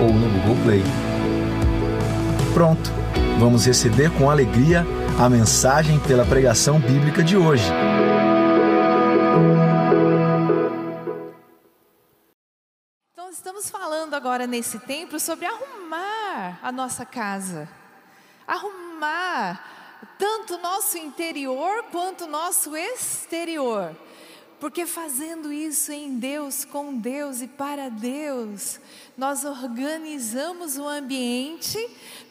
ou 0.00 0.12
no 0.12 0.28
Google 0.28 0.62
Play. 0.64 0.82
Pronto, 2.52 2.90
vamos 3.38 3.66
receber 3.66 4.10
com 4.12 4.30
alegria 4.30 4.84
a 5.18 5.28
mensagem 5.28 5.98
pela 6.00 6.24
pregação 6.24 6.78
bíblica 6.78 7.22
de 7.22 7.36
hoje. 7.36 7.70
Então, 13.12 13.30
estamos 13.30 13.70
falando 13.70 14.14
agora 14.14 14.46
nesse 14.46 14.78
templo 14.78 15.18
sobre 15.18 15.46
arrumar 15.46 16.58
a 16.62 16.70
nossa 16.70 17.04
casa, 17.04 17.68
arrumar 18.46 19.64
tanto 20.18 20.54
o 20.54 20.58
nosso 20.58 20.98
interior 20.98 21.84
quanto 21.90 22.24
o 22.24 22.28
nosso 22.28 22.76
exterior. 22.76 23.94
Porque 24.58 24.86
fazendo 24.86 25.52
isso 25.52 25.92
em 25.92 26.18
Deus, 26.18 26.64
com 26.64 26.96
Deus 26.96 27.42
e 27.42 27.46
para 27.46 27.90
Deus, 27.90 28.80
nós 29.16 29.44
organizamos 29.44 30.76
o 30.76 30.86
ambiente 30.86 31.78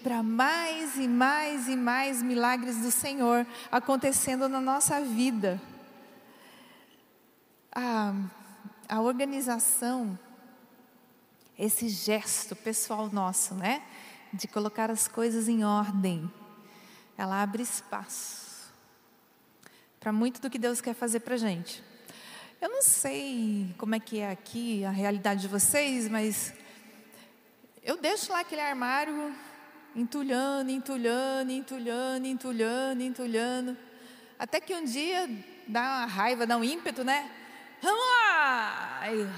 para 0.04 0.22
mais 0.22 0.98
e 0.98 1.08
mais 1.08 1.68
e 1.68 1.76
mais 1.76 2.22
milagres 2.22 2.78
do 2.78 2.92
Senhor 2.92 3.46
acontecendo 3.72 4.48
na 4.48 4.62
nossa 4.62 5.02
vida. 5.02 5.60
A, 7.72 8.14
a 8.88 9.02
organização, 9.02 10.18
esse 11.58 11.90
gesto 11.90 12.56
pessoal 12.56 13.10
nosso, 13.12 13.56
né? 13.56 13.82
De 14.32 14.48
colocar 14.48 14.92
as 14.92 15.08
coisas 15.08 15.50
em 15.50 15.64
ordem, 15.64 16.32
ela 17.18 17.42
abre 17.42 17.64
espaço 17.64 18.46
para 20.06 20.12
muito 20.12 20.40
do 20.40 20.52
que 20.52 20.60
Deus 20.60 20.82
quer 20.82 20.94
fazer 20.94 21.22
para 21.22 21.34
a 21.34 21.38
gente. 21.38 21.84
Eu 22.62 22.70
não 22.70 22.84
sei 22.84 23.74
como 23.76 23.96
é 23.96 24.00
que 24.00 24.20
é 24.20 24.30
aqui 24.30 24.86
a 24.86 24.92
realidade 24.92 25.42
de 25.42 25.48
vocês, 25.48 26.08
mas 26.08 26.54
eu 27.86 27.98
deixo 27.98 28.34
lá 28.34 28.40
aquele 28.40 28.62
armário 28.62 29.34
entulhando, 29.96 30.72
entulhando, 30.72 31.52
entulhando, 31.52 32.26
entulhando, 32.26 33.04
entulhando, 33.04 33.78
até 34.40 34.60
que 34.60 34.74
um 34.74 34.84
dia 34.84 35.30
dá 35.68 35.82
uma 35.82 36.06
raiva, 36.06 36.48
dá 36.48 36.58
um 36.58 36.64
ímpeto, 36.64 37.04
né? 37.04 37.32
Vamos 37.84 38.04
lá! 38.04 39.00
Aí, 39.02 39.30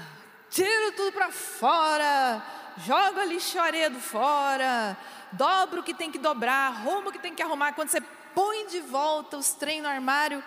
tiro 0.48 0.92
tudo 0.92 1.12
para 1.12 1.30
fora, 1.30 2.42
joga 2.78 3.20
a 3.20 3.24
lixaredo 3.26 4.00
fora, 4.00 4.96
dobra 5.30 5.80
o 5.80 5.82
que 5.82 5.92
tem 5.92 6.10
que 6.10 6.18
dobrar, 6.18 6.68
arruma 6.68 7.10
o 7.10 7.12
que 7.12 7.18
tem 7.18 7.34
que 7.34 7.42
arrumar. 7.42 7.74
Quando 7.74 7.90
você 7.90 8.00
põe 8.34 8.66
de 8.66 8.80
volta 8.80 9.36
os 9.36 9.50
trem 9.50 9.82
no 9.82 9.88
armário, 9.88 10.42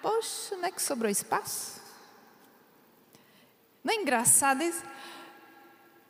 poxa, 0.00 0.56
não 0.56 0.66
é 0.66 0.70
que 0.70 0.80
sobrou 0.80 1.10
espaço? 1.10 1.82
Não 3.82 3.92
é 3.92 3.96
engraçado 3.96 4.62
isso? 4.62 4.91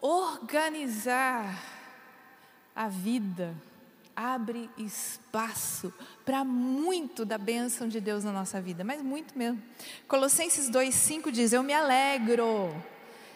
Organizar 0.03 1.63
a 2.75 2.89
vida 2.89 3.55
abre 4.17 4.69
espaço 4.77 5.95
para 6.25 6.43
muito 6.43 7.25
da 7.25 7.39
bênção 7.39 7.87
de 7.87 8.01
Deus 8.01 8.25
na 8.25 8.33
nossa 8.33 8.61
vida, 8.61 8.83
mas 8.83 9.01
muito 9.01 9.39
mesmo. 9.39 9.63
Colossenses 10.09 10.69
2,5 10.69 11.31
diz: 11.31 11.53
Eu 11.53 11.63
me 11.63 11.73
alegro 11.73 12.75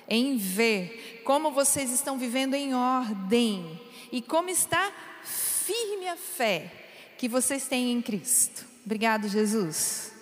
em 0.09 0.37
ver 0.37 1.23
como 1.25 1.53
vocês 1.53 1.93
estão 1.93 2.19
vivendo 2.19 2.55
em 2.55 2.75
ordem 2.75 3.81
e 4.11 4.21
como 4.21 4.51
está 4.51 4.93
firme 5.23 6.09
a 6.09 6.17
fé 6.17 6.73
que 7.17 7.29
vocês 7.29 7.69
têm 7.69 7.93
em 7.93 8.03
Cristo. 8.03 8.67
Obrigado, 8.85 9.29
Jesus. 9.29 10.13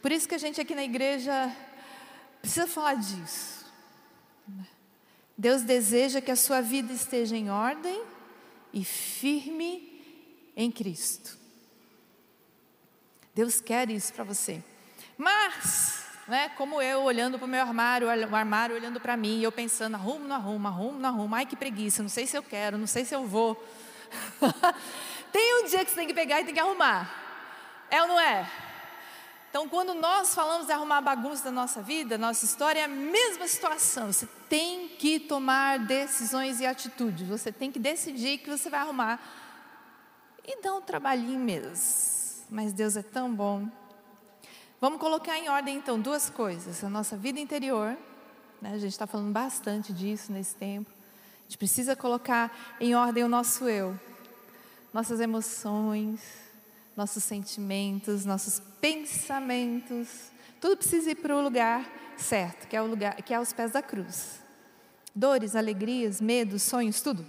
Por 0.00 0.12
isso 0.12 0.28
que 0.28 0.36
a 0.36 0.38
gente 0.38 0.60
aqui 0.60 0.74
na 0.74 0.84
igreja 0.84 1.52
precisa 2.40 2.68
falar 2.68 2.94
disso. 2.94 3.59
Deus 5.40 5.62
deseja 5.62 6.20
que 6.20 6.30
a 6.30 6.36
sua 6.36 6.60
vida 6.60 6.92
esteja 6.92 7.34
em 7.34 7.48
ordem 7.48 8.02
e 8.74 8.84
firme 8.84 10.04
em 10.54 10.70
Cristo. 10.70 11.38
Deus 13.34 13.58
quer 13.58 13.88
isso 13.88 14.12
para 14.12 14.22
você. 14.22 14.62
Mas, 15.16 16.04
né, 16.28 16.50
como 16.58 16.82
eu 16.82 17.00
olhando 17.04 17.38
para 17.38 17.46
o 17.46 17.48
meu 17.48 17.62
armário, 17.62 18.06
o 18.06 18.36
armário 18.36 18.76
olhando 18.76 19.00
para 19.00 19.16
mim, 19.16 19.40
eu 19.40 19.50
pensando, 19.50 19.94
arrumo, 19.94 20.28
não 20.28 20.36
arrumo, 20.36 20.68
arrumo, 20.68 20.98
não 20.98 21.08
arrumo, 21.08 21.34
ai 21.34 21.46
que 21.46 21.56
preguiça, 21.56 22.02
não 22.02 22.10
sei 22.10 22.26
se 22.26 22.36
eu 22.36 22.42
quero, 22.42 22.76
não 22.76 22.86
sei 22.86 23.06
se 23.06 23.14
eu 23.14 23.26
vou. 23.26 23.56
tem 25.32 25.62
um 25.62 25.68
dia 25.68 25.82
que 25.86 25.90
você 25.90 25.96
tem 25.96 26.06
que 26.06 26.12
pegar 26.12 26.42
e 26.42 26.44
tem 26.44 26.52
que 26.52 26.60
arrumar. 26.60 27.10
É 27.90 28.02
ou 28.02 28.08
não 28.08 28.20
é? 28.20 28.46
Então, 29.50 29.68
quando 29.68 29.94
nós 29.94 30.32
falamos 30.32 30.66
de 30.66 30.72
arrumar 30.72 31.00
bagunça 31.00 31.42
da 31.42 31.50
nossa 31.50 31.82
vida, 31.82 32.16
nossa 32.16 32.44
história, 32.44 32.80
é 32.80 32.84
a 32.84 32.88
mesma 32.88 33.48
situação. 33.48 34.12
Você 34.12 34.28
tem 34.48 34.88
que 34.90 35.18
tomar 35.18 35.80
decisões 35.80 36.60
e 36.60 36.66
atitudes. 36.66 37.26
Você 37.26 37.50
tem 37.50 37.72
que 37.72 37.80
decidir 37.80 38.38
que 38.38 38.48
você 38.48 38.70
vai 38.70 38.78
arrumar. 38.78 39.20
E 40.46 40.62
dá 40.62 40.72
um 40.72 40.80
trabalhinho 40.80 41.40
mesmo. 41.40 42.46
Mas 42.48 42.72
Deus 42.72 42.96
é 42.96 43.02
tão 43.02 43.34
bom. 43.34 43.68
Vamos 44.80 45.00
colocar 45.00 45.36
em 45.36 45.48
ordem, 45.48 45.76
então, 45.76 46.00
duas 46.00 46.30
coisas: 46.30 46.84
a 46.84 46.88
nossa 46.88 47.16
vida 47.16 47.40
interior. 47.40 47.98
Né? 48.62 48.72
A 48.74 48.78
gente 48.78 48.92
está 48.92 49.06
falando 49.06 49.32
bastante 49.32 49.92
disso 49.92 50.32
nesse 50.32 50.54
tempo. 50.54 50.90
A 51.40 51.42
gente 51.42 51.58
precisa 51.58 51.96
colocar 51.96 52.76
em 52.78 52.94
ordem 52.94 53.24
o 53.24 53.28
nosso 53.28 53.68
eu, 53.68 53.98
nossas 54.92 55.18
emoções 55.18 56.49
nossos 56.96 57.24
sentimentos, 57.24 58.24
nossos 58.24 58.60
pensamentos, 58.80 60.08
tudo 60.60 60.76
precisa 60.76 61.10
ir 61.10 61.16
para 61.16 61.34
o 61.34 61.40
lugar 61.40 61.90
certo, 62.16 62.68
que 62.68 62.76
é 62.76 62.82
o 62.82 62.86
lugar, 62.86 63.16
que 63.22 63.32
é 63.32 63.36
aos 63.36 63.52
pés 63.52 63.72
da 63.72 63.82
cruz. 63.82 64.40
Dores, 65.14 65.56
alegrias, 65.56 66.20
medos, 66.20 66.62
sonhos, 66.62 67.00
tudo. 67.00 67.26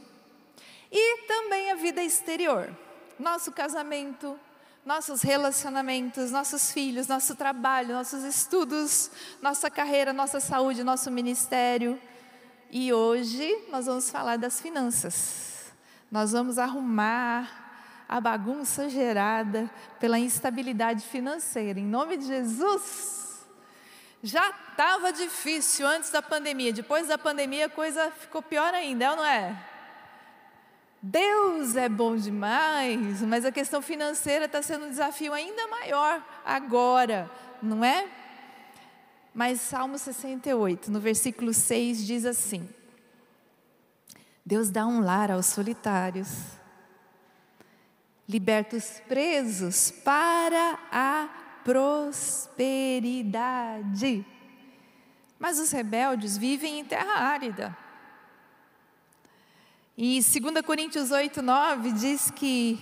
E 0.92 1.26
também 1.26 1.72
a 1.72 1.76
vida 1.76 2.04
exterior, 2.04 2.76
nosso 3.18 3.52
casamento, 3.52 4.38
nossos 4.86 5.22
relacionamentos, 5.22 6.32
nossos 6.32 6.72
filhos, 6.72 7.08
nosso 7.08 7.36
trabalho, 7.36 7.94
nossos 7.94 8.24
estudos, 8.24 9.10
nossa 9.42 9.70
carreira, 9.70 10.12
nossa 10.12 10.40
saúde, 10.40 10.84
nosso 10.84 11.10
ministério. 11.10 12.00
E 12.70 12.92
hoje 12.92 13.68
nós 13.70 13.86
vamos 13.86 14.10
falar 14.10 14.38
das 14.38 14.60
finanças. 14.60 15.72
Nós 16.12 16.32
vamos 16.32 16.58
arrumar 16.58 17.61
a 18.12 18.20
bagunça 18.20 18.90
gerada 18.90 19.72
pela 19.98 20.20
instabilidade 20.20 21.06
financeira. 21.06 21.80
Em 21.80 21.86
nome 21.86 22.18
de 22.18 22.26
Jesus. 22.26 23.48
Já 24.22 24.50
estava 24.50 25.14
difícil 25.14 25.88
antes 25.88 26.12
da 26.12 26.22
pandemia, 26.22 26.74
depois 26.74 27.08
da 27.08 27.18
pandemia 27.18 27.68
a 27.68 27.70
coisa 27.70 28.12
ficou 28.12 28.42
pior 28.42 28.74
ainda, 28.74 29.06
é 29.06 29.16
não 29.16 29.26
é? 29.26 29.66
Deus 31.02 31.78
é 31.78 31.88
bom 31.88 32.18
demais, 32.18 33.22
mas 33.22 33.46
a 33.46 33.52
questão 33.52 33.82
financeira 33.82 34.46
está 34.46 34.62
sendo 34.62 34.86
um 34.86 34.90
desafio 34.90 35.34
ainda 35.34 35.66
maior 35.70 36.22
agora, 36.46 37.32
não 37.64 37.84
é? 37.84 38.08
Mas 39.34 39.62
Salmo 39.62 39.98
68, 39.98 40.92
no 40.92 41.00
versículo 41.00 41.54
6, 41.54 42.06
diz 42.06 42.26
assim: 42.26 42.70
Deus 44.46 44.70
dá 44.70 44.86
um 44.86 45.00
lar 45.00 45.32
aos 45.32 45.46
solitários 45.46 46.61
liberta 48.32 48.78
os 48.78 49.02
presos 49.08 49.92
para 49.92 50.80
a 50.90 51.30
prosperidade. 51.66 54.26
Mas 55.38 55.60
os 55.60 55.70
rebeldes 55.72 56.38
vivem 56.38 56.80
em 56.80 56.86
terra 56.86 57.14
árida. 57.14 57.78
E 59.98 60.22
2 60.22 60.62
Coríntios 60.66 61.12
8, 61.12 61.42
9 61.42 61.92
diz 61.92 62.32
que, 62.32 62.80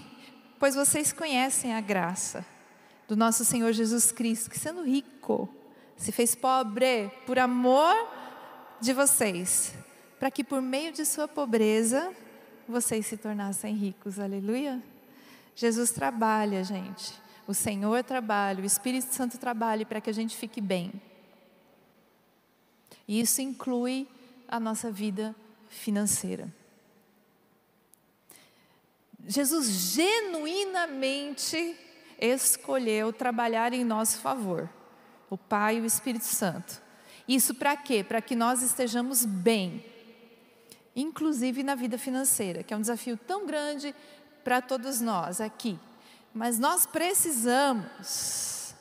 pois 0.59 0.75
vocês 0.75 1.11
conhecem 1.11 1.73
a 1.73 1.81
graça 1.81 2.45
do 3.07 3.15
nosso 3.15 3.43
Senhor 3.43 3.73
Jesus 3.73 4.11
Cristo, 4.11 4.51
que 4.51 4.59
sendo 4.59 4.83
rico, 4.83 5.49
se 5.97 6.11
fez 6.11 6.35
pobre 6.35 7.09
por 7.25 7.39
amor 7.39 7.95
de 8.79 8.93
vocês, 8.93 9.73
para 10.19 10.29
que 10.29 10.43
por 10.43 10.61
meio 10.61 10.93
de 10.93 11.03
sua 11.05 11.27
pobreza 11.27 12.13
vocês 12.67 13.07
se 13.07 13.17
tornassem 13.17 13.73
ricos. 13.73 14.19
Aleluia. 14.19 14.79
Jesus 15.59 15.91
trabalha, 15.91 16.63
gente. 16.63 17.13
O 17.45 17.53
Senhor 17.53 18.01
trabalha, 18.01 18.63
o 18.63 18.65
Espírito 18.65 19.13
Santo 19.13 19.37
trabalha 19.37 19.85
para 19.85 19.99
que 19.99 20.09
a 20.09 20.13
gente 20.13 20.37
fique 20.37 20.61
bem. 20.61 20.93
E 23.05 23.19
isso 23.19 23.41
inclui 23.41 24.07
a 24.47 24.57
nossa 24.57 24.89
vida 24.89 25.35
financeira. 25.67 26.47
Jesus 29.27 29.67
genuinamente 29.67 31.75
escolheu 32.21 33.11
trabalhar 33.11 33.73
em 33.73 33.83
nosso 33.83 34.19
favor, 34.19 34.69
o 35.29 35.37
Pai 35.37 35.75
e 35.75 35.81
o 35.81 35.85
Espírito 35.85 36.23
Santo. 36.23 36.81
Isso 37.27 37.53
para 37.53 37.75
quê? 37.75 38.01
Para 38.01 38.21
que 38.21 38.33
nós 38.33 38.61
estejamos 38.61 39.25
bem, 39.25 39.83
inclusive 40.95 41.63
na 41.63 41.75
vida 41.75 41.97
financeira, 41.97 42.63
que 42.63 42.73
é 42.73 42.77
um 42.77 42.81
desafio 42.81 43.17
tão 43.17 43.45
grande 43.45 43.93
para 44.43 44.61
todos 44.61 45.01
nós 45.01 45.41
aqui. 45.41 45.77
Mas 46.33 46.59
nós 46.59 46.85
precisamos 46.85 48.73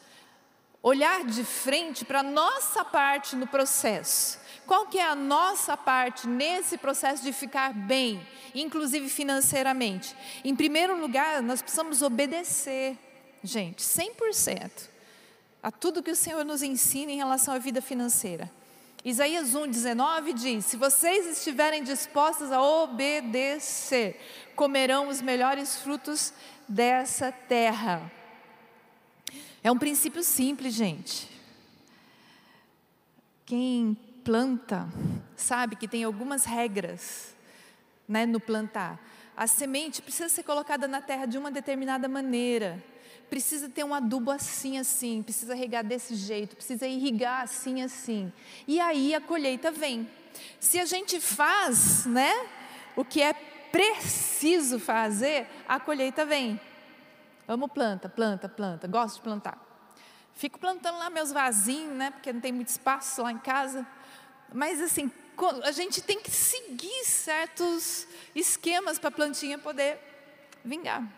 olhar 0.82 1.24
de 1.24 1.44
frente 1.44 2.04
para 2.04 2.20
a 2.20 2.22
nossa 2.22 2.84
parte 2.84 3.34
no 3.36 3.46
processo. 3.46 4.38
Qual 4.66 4.86
que 4.86 4.98
é 4.98 5.06
a 5.06 5.14
nossa 5.14 5.76
parte 5.76 6.28
nesse 6.28 6.76
processo 6.76 7.22
de 7.22 7.32
ficar 7.32 7.72
bem, 7.72 8.26
inclusive 8.54 9.08
financeiramente? 9.08 10.14
Em 10.44 10.54
primeiro 10.54 10.98
lugar, 11.00 11.42
nós 11.42 11.62
precisamos 11.62 12.02
obedecer, 12.02 12.98
gente, 13.42 13.82
100% 13.82 14.88
a 15.62 15.70
tudo 15.70 16.02
que 16.02 16.10
o 16.10 16.16
Senhor 16.16 16.44
nos 16.44 16.62
ensina 16.62 17.10
em 17.10 17.16
relação 17.16 17.54
à 17.54 17.58
vida 17.58 17.80
financeira. 17.80 18.50
Isaías 19.04 19.54
1,19 19.54 20.34
diz: 20.34 20.64
Se 20.66 20.76
vocês 20.76 21.26
estiverem 21.26 21.82
dispostos 21.82 22.50
a 22.50 22.60
obedecer, 22.60 24.20
comerão 24.56 25.08
os 25.08 25.22
melhores 25.22 25.76
frutos 25.76 26.32
dessa 26.68 27.30
terra. 27.30 28.10
É 29.62 29.70
um 29.70 29.78
princípio 29.78 30.22
simples, 30.22 30.74
gente. 30.74 31.28
Quem 33.46 33.96
planta 34.24 34.88
sabe 35.36 35.76
que 35.76 35.88
tem 35.88 36.04
algumas 36.04 36.44
regras 36.44 37.34
né, 38.06 38.26
no 38.26 38.40
plantar. 38.40 39.00
A 39.36 39.46
semente 39.46 40.02
precisa 40.02 40.28
ser 40.28 40.42
colocada 40.42 40.88
na 40.88 41.00
terra 41.00 41.24
de 41.24 41.38
uma 41.38 41.50
determinada 41.50 42.08
maneira 42.08 42.82
precisa 43.28 43.68
ter 43.68 43.84
um 43.84 43.94
adubo 43.94 44.30
assim, 44.30 44.78
assim, 44.78 45.22
precisa 45.22 45.54
regar 45.54 45.84
desse 45.84 46.14
jeito, 46.14 46.56
precisa 46.56 46.86
irrigar 46.86 47.42
assim, 47.42 47.82
assim. 47.82 48.32
E 48.66 48.80
aí 48.80 49.14
a 49.14 49.20
colheita 49.20 49.70
vem. 49.70 50.08
Se 50.58 50.78
a 50.78 50.84
gente 50.84 51.20
faz, 51.20 52.06
né, 52.06 52.32
o 52.96 53.04
que 53.04 53.20
é 53.20 53.32
preciso 53.32 54.78
fazer, 54.78 55.46
a 55.68 55.78
colheita 55.78 56.24
vem. 56.24 56.60
Amo 57.46 57.68
planta, 57.68 58.08
planta, 58.08 58.48
planta, 58.48 58.86
gosto 58.86 59.16
de 59.16 59.22
plantar. 59.22 59.64
Fico 60.34 60.58
plantando 60.58 60.98
lá 60.98 61.10
meus 61.10 61.32
vasinhos, 61.32 61.94
né, 61.94 62.10
porque 62.10 62.32
não 62.32 62.40
tem 62.40 62.52
muito 62.52 62.68
espaço 62.68 63.22
lá 63.22 63.32
em 63.32 63.38
casa. 63.38 63.86
Mas 64.52 64.80
assim, 64.80 65.10
a 65.64 65.72
gente 65.72 66.00
tem 66.02 66.20
que 66.20 66.30
seguir 66.30 67.04
certos 67.04 68.06
esquemas 68.34 68.98
para 68.98 69.08
a 69.08 69.12
plantinha 69.12 69.58
poder 69.58 69.98
vingar 70.64 71.17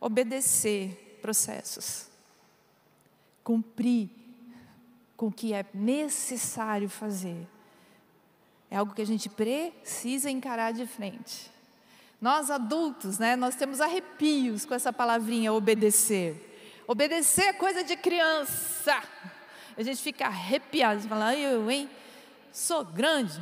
obedecer 0.00 1.18
processos, 1.22 2.06
cumprir 3.42 4.10
com 5.16 5.28
o 5.28 5.32
que 5.32 5.52
é 5.52 5.64
necessário 5.72 6.88
fazer. 6.88 7.46
É 8.70 8.76
algo 8.76 8.94
que 8.94 9.02
a 9.02 9.06
gente 9.06 9.28
precisa 9.28 10.30
encarar 10.30 10.72
de 10.72 10.86
frente. 10.86 11.50
Nós 12.20 12.50
adultos, 12.50 13.18
né, 13.18 13.36
nós 13.36 13.54
temos 13.54 13.80
arrepios 13.80 14.64
com 14.64 14.74
essa 14.74 14.92
palavrinha 14.92 15.52
obedecer. 15.52 16.84
Obedecer 16.86 17.46
é 17.46 17.52
coisa 17.52 17.84
de 17.84 17.96
criança. 17.96 19.02
A 19.76 19.82
gente 19.82 20.00
fica 20.00 20.26
arrepiado, 20.26 21.02
fala, 21.02 21.36
eu, 21.36 21.70
hein, 21.70 21.88
sou 22.52 22.84
grande, 22.84 23.40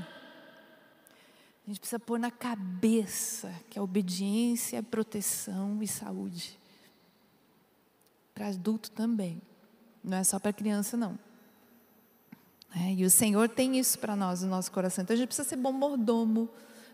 a 1.67 1.71
gente 1.71 1.81
precisa 1.81 1.99
pôr 1.99 2.19
na 2.19 2.31
cabeça 2.31 3.51
que 3.71 3.79
a 3.79 3.83
obediência 3.83 4.77
é 4.77 4.83
proteção 4.83 5.83
e 5.83 5.89
saúde. 5.89 6.59
Para 8.35 8.49
adulto 8.49 8.91
também. 8.91 9.41
Não 10.03 10.19
é 10.19 10.25
só 10.25 10.39
para 10.39 10.53
criança, 10.53 10.95
não. 10.97 11.19
É, 12.77 12.93
e 12.93 13.05
o 13.05 13.11
Senhor 13.11 13.49
tem 13.49 13.79
isso 13.79 13.99
para 13.99 14.15
nós 14.15 14.43
no 14.43 14.49
nosso 14.49 14.71
coração. 14.71 15.03
Então 15.03 15.15
a 15.15 15.17
gente 15.17 15.29
precisa 15.29 15.49
ser 15.49 15.57
bom 15.57 15.73
mordomo. 15.73 16.51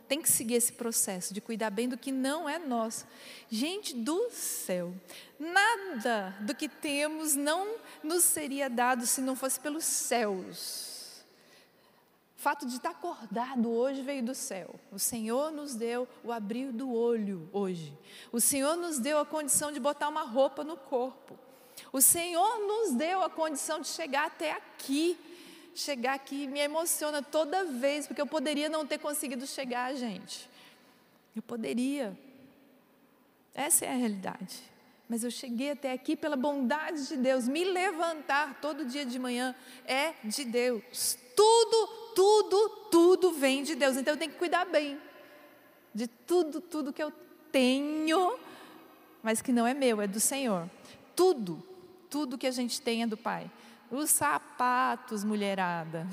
Tem 0.06 0.22
que 0.22 0.28
seguir 0.28 0.54
esse 0.54 0.72
processo 0.72 1.34
de 1.34 1.40
cuidar 1.40 1.70
bem 1.70 1.88
do 1.88 1.96
que 1.96 2.12
não 2.12 2.48
é 2.48 2.58
nosso. 2.58 3.06
Gente 3.48 3.94
do 3.94 4.30
céu, 4.30 4.92
nada 5.38 6.36
do 6.40 6.54
que 6.54 6.68
temos 6.68 7.34
não 7.34 7.76
nos 8.02 8.24
seria 8.24 8.68
dado 8.68 9.06
se 9.06 9.20
não 9.20 9.34
fosse 9.34 9.58
pelos 9.58 9.84
céus. 9.84 10.99
O 12.40 12.42
fato 12.42 12.64
de 12.64 12.76
estar 12.76 12.92
acordado 12.92 13.70
hoje 13.70 14.00
veio 14.00 14.22
do 14.22 14.34
céu. 14.34 14.74
O 14.90 14.98
Senhor 14.98 15.52
nos 15.52 15.74
deu 15.74 16.08
o 16.24 16.32
abrir 16.32 16.72
do 16.72 16.90
olho 16.90 17.46
hoje. 17.52 17.92
O 18.32 18.40
Senhor 18.40 18.78
nos 18.78 18.98
deu 18.98 19.18
a 19.18 19.26
condição 19.26 19.70
de 19.70 19.78
botar 19.78 20.08
uma 20.08 20.22
roupa 20.22 20.64
no 20.64 20.74
corpo. 20.74 21.38
O 21.92 22.00
Senhor 22.00 22.60
nos 22.60 22.94
deu 22.94 23.22
a 23.22 23.28
condição 23.28 23.78
de 23.78 23.88
chegar 23.88 24.28
até 24.28 24.52
aqui. 24.52 25.18
Chegar 25.74 26.14
aqui 26.14 26.46
me 26.46 26.60
emociona 26.60 27.22
toda 27.22 27.66
vez, 27.66 28.06
porque 28.06 28.22
eu 28.22 28.26
poderia 28.26 28.70
não 28.70 28.86
ter 28.86 28.96
conseguido 28.96 29.46
chegar, 29.46 29.94
gente. 29.94 30.48
Eu 31.36 31.42
poderia. 31.42 32.18
Essa 33.52 33.84
é 33.84 33.90
a 33.90 33.96
realidade. 33.96 34.69
Mas 35.10 35.24
eu 35.24 35.30
cheguei 35.30 35.72
até 35.72 35.92
aqui 35.92 36.16
pela 36.16 36.36
bondade 36.36 37.06
de 37.06 37.18
Deus. 37.18 37.46
Me 37.46 37.64
levantar 37.64 38.60
todo 38.62 38.86
dia 38.86 39.04
de 39.04 39.18
manhã 39.18 39.54
é 39.84 40.14
de 40.24 40.44
Deus. 40.44 41.18
Tudo 41.36 42.00
tudo, 42.14 42.68
tudo 42.90 43.32
vem 43.32 43.62
de 43.62 43.74
Deus. 43.74 43.96
Então 43.96 44.14
eu 44.14 44.18
tenho 44.18 44.32
que 44.32 44.38
cuidar 44.38 44.64
bem 44.66 45.00
de 45.94 46.06
tudo, 46.06 46.60
tudo 46.60 46.92
que 46.92 47.02
eu 47.02 47.12
tenho, 47.50 48.38
mas 49.22 49.42
que 49.42 49.52
não 49.52 49.66
é 49.66 49.74
meu, 49.74 50.00
é 50.00 50.06
do 50.06 50.20
Senhor. 50.20 50.68
Tudo, 51.16 51.62
tudo 52.08 52.38
que 52.38 52.46
a 52.46 52.50
gente 52.50 52.80
tem 52.80 53.02
é 53.02 53.06
do 53.06 53.16
Pai. 53.16 53.50
Os 53.90 54.10
sapatos, 54.10 55.24
mulherada. 55.24 56.06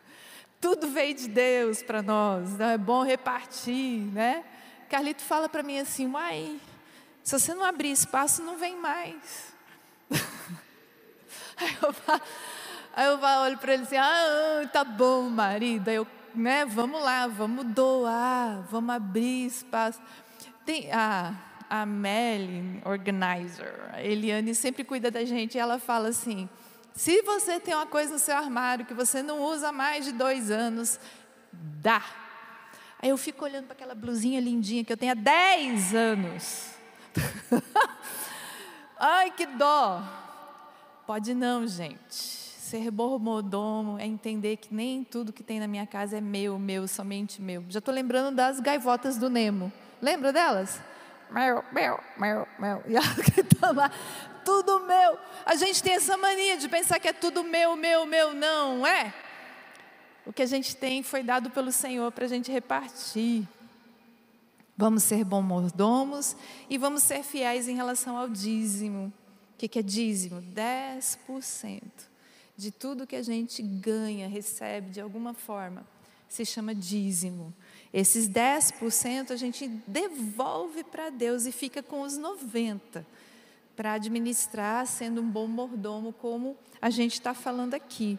Tudo 0.60 0.88
veio 0.88 1.12
de 1.12 1.28
Deus 1.28 1.82
para 1.82 2.02
nós. 2.02 2.50
Então 2.52 2.68
é 2.68 2.78
bom 2.78 3.02
repartir, 3.02 4.00
né? 4.12 4.44
Carlito 4.88 5.20
fala 5.22 5.48
para 5.48 5.62
mim 5.62 5.78
assim, 5.78 6.06
uai, 6.08 6.60
se 7.22 7.38
você 7.38 7.54
não 7.54 7.64
abrir 7.64 7.92
espaço, 7.92 8.42
não 8.42 8.56
vem 8.56 8.76
mais. 8.76 9.52
Aí 11.56 11.76
eu 11.80 11.94
Aí 12.94 13.06
eu 13.06 13.18
olho 13.18 13.56
para 13.56 13.72
ele 13.72 13.84
assim, 13.84 13.96
ah, 13.96 14.68
tá 14.70 14.84
bom, 14.84 15.22
marido. 15.30 15.88
Aí 15.88 15.94
eu, 15.94 16.06
né, 16.34 16.66
vamos 16.66 17.02
lá, 17.02 17.26
vamos 17.26 17.64
doar, 17.66 18.62
vamos 18.70 18.94
abrir 18.94 19.46
espaço. 19.46 19.98
Tem 20.66 20.90
a 20.92 21.86
Melly, 21.86 22.82
organizer, 22.84 23.90
a 23.94 24.02
Eliane 24.02 24.54
sempre 24.54 24.84
cuida 24.84 25.10
da 25.10 25.24
gente, 25.24 25.54
e 25.54 25.58
ela 25.58 25.78
fala 25.78 26.10
assim, 26.10 26.46
se 26.94 27.22
você 27.22 27.58
tem 27.58 27.74
uma 27.74 27.86
coisa 27.86 28.12
no 28.12 28.18
seu 28.18 28.36
armário 28.36 28.84
que 28.84 28.92
você 28.92 29.22
não 29.22 29.40
usa 29.40 29.70
há 29.70 29.72
mais 29.72 30.04
de 30.04 30.12
dois 30.12 30.50
anos, 30.50 31.00
dá. 31.50 32.02
Aí 33.00 33.08
eu 33.08 33.16
fico 33.16 33.46
olhando 33.46 33.64
para 33.64 33.72
aquela 33.72 33.94
blusinha 33.94 34.38
lindinha 34.38 34.84
que 34.84 34.92
eu 34.92 34.96
tenho 34.98 35.12
há 35.12 35.14
10 35.14 35.94
anos. 35.94 36.71
Ai, 38.98 39.30
que 39.30 39.46
dó. 39.46 40.02
Pode 41.06 41.34
não, 41.34 41.66
gente. 41.66 42.14
Ser 42.14 42.90
mordomo 42.90 43.98
é 43.98 44.06
entender 44.06 44.56
que 44.56 44.72
nem 44.72 45.04
tudo 45.04 45.32
que 45.32 45.42
tem 45.42 45.60
na 45.60 45.66
minha 45.66 45.86
casa 45.86 46.16
é 46.16 46.20
meu, 46.20 46.58
meu, 46.58 46.88
somente 46.88 47.42
meu. 47.42 47.64
Já 47.68 47.80
estou 47.80 47.92
lembrando 47.92 48.34
das 48.34 48.60
gaivotas 48.60 49.18
do 49.18 49.28
Nemo. 49.28 49.72
Lembra 50.00 50.32
delas? 50.32 50.80
Meu, 51.30 51.64
meu, 51.72 51.98
meu, 52.16 52.48
meu. 52.58 52.82
E 52.88 52.96
elas 52.96 53.14
gritando 53.14 53.78
lá, 53.78 53.90
tudo 54.44 54.80
meu. 54.80 55.18
A 55.44 55.54
gente 55.54 55.82
tem 55.82 55.94
essa 55.94 56.16
mania 56.16 56.56
de 56.56 56.68
pensar 56.68 56.98
que 56.98 57.08
é 57.08 57.12
tudo 57.12 57.42
meu, 57.44 57.76
meu, 57.76 58.06
meu. 58.06 58.32
Não 58.32 58.86
é. 58.86 59.12
O 60.24 60.32
que 60.32 60.42
a 60.42 60.46
gente 60.46 60.76
tem 60.76 61.02
foi 61.02 61.22
dado 61.22 61.50
pelo 61.50 61.72
Senhor 61.72 62.10
para 62.12 62.24
a 62.24 62.28
gente 62.28 62.50
repartir. 62.50 63.46
Vamos 64.82 65.04
ser 65.04 65.22
bons 65.22 65.42
mordomos 65.42 66.34
e 66.68 66.76
vamos 66.76 67.04
ser 67.04 67.22
fiéis 67.22 67.68
em 67.68 67.76
relação 67.76 68.18
ao 68.18 68.28
dízimo. 68.28 69.12
O 69.54 69.56
que 69.56 69.78
é 69.78 69.80
dízimo? 69.82 70.42
10% 70.42 71.80
de 72.56 72.72
tudo 72.72 73.06
que 73.06 73.14
a 73.14 73.22
gente 73.22 73.62
ganha, 73.62 74.26
recebe 74.26 74.90
de 74.90 75.00
alguma 75.00 75.34
forma, 75.34 75.86
se 76.28 76.44
chama 76.44 76.74
dízimo. 76.74 77.54
Esses 77.94 78.28
10% 78.28 79.30
a 79.30 79.36
gente 79.36 79.68
devolve 79.86 80.82
para 80.82 81.10
Deus 81.10 81.46
e 81.46 81.52
fica 81.52 81.80
com 81.80 82.02
os 82.02 82.18
90% 82.18 83.04
para 83.76 83.92
administrar, 83.92 84.84
sendo 84.88 85.20
um 85.20 85.30
bom 85.30 85.46
mordomo, 85.46 86.12
como 86.12 86.56
a 86.80 86.90
gente 86.90 87.12
está 87.12 87.32
falando 87.32 87.74
aqui. 87.74 88.18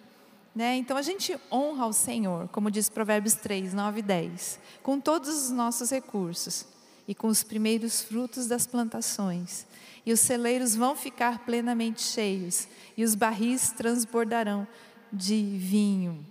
Né? 0.55 0.77
Então 0.77 0.95
a 0.95 1.01
gente 1.01 1.38
honra 1.51 1.86
ao 1.86 1.93
Senhor, 1.93 2.48
como 2.50 2.69
diz 2.69 2.89
Provérbios 2.89 3.33
3, 3.33 3.74
9 3.74 4.00
e 4.00 4.03
10, 4.03 4.60
com 4.83 5.00
todos 5.00 5.29
os 5.29 5.50
nossos 5.50 5.89
recursos 5.89 6.65
e 7.07 7.15
com 7.15 7.27
os 7.27 7.43
primeiros 7.43 8.01
frutos 8.01 8.48
das 8.48 8.67
plantações 8.67 9.65
e 10.05 10.12
os 10.12 10.19
celeiros 10.19 10.75
vão 10.75 10.95
ficar 10.95 11.39
plenamente 11.39 12.01
cheios, 12.01 12.67
e 12.95 13.03
os 13.03 13.15
barris 13.15 13.72
transbordarão 13.72 14.67
de 15.12 15.57
vinho. 15.57 16.25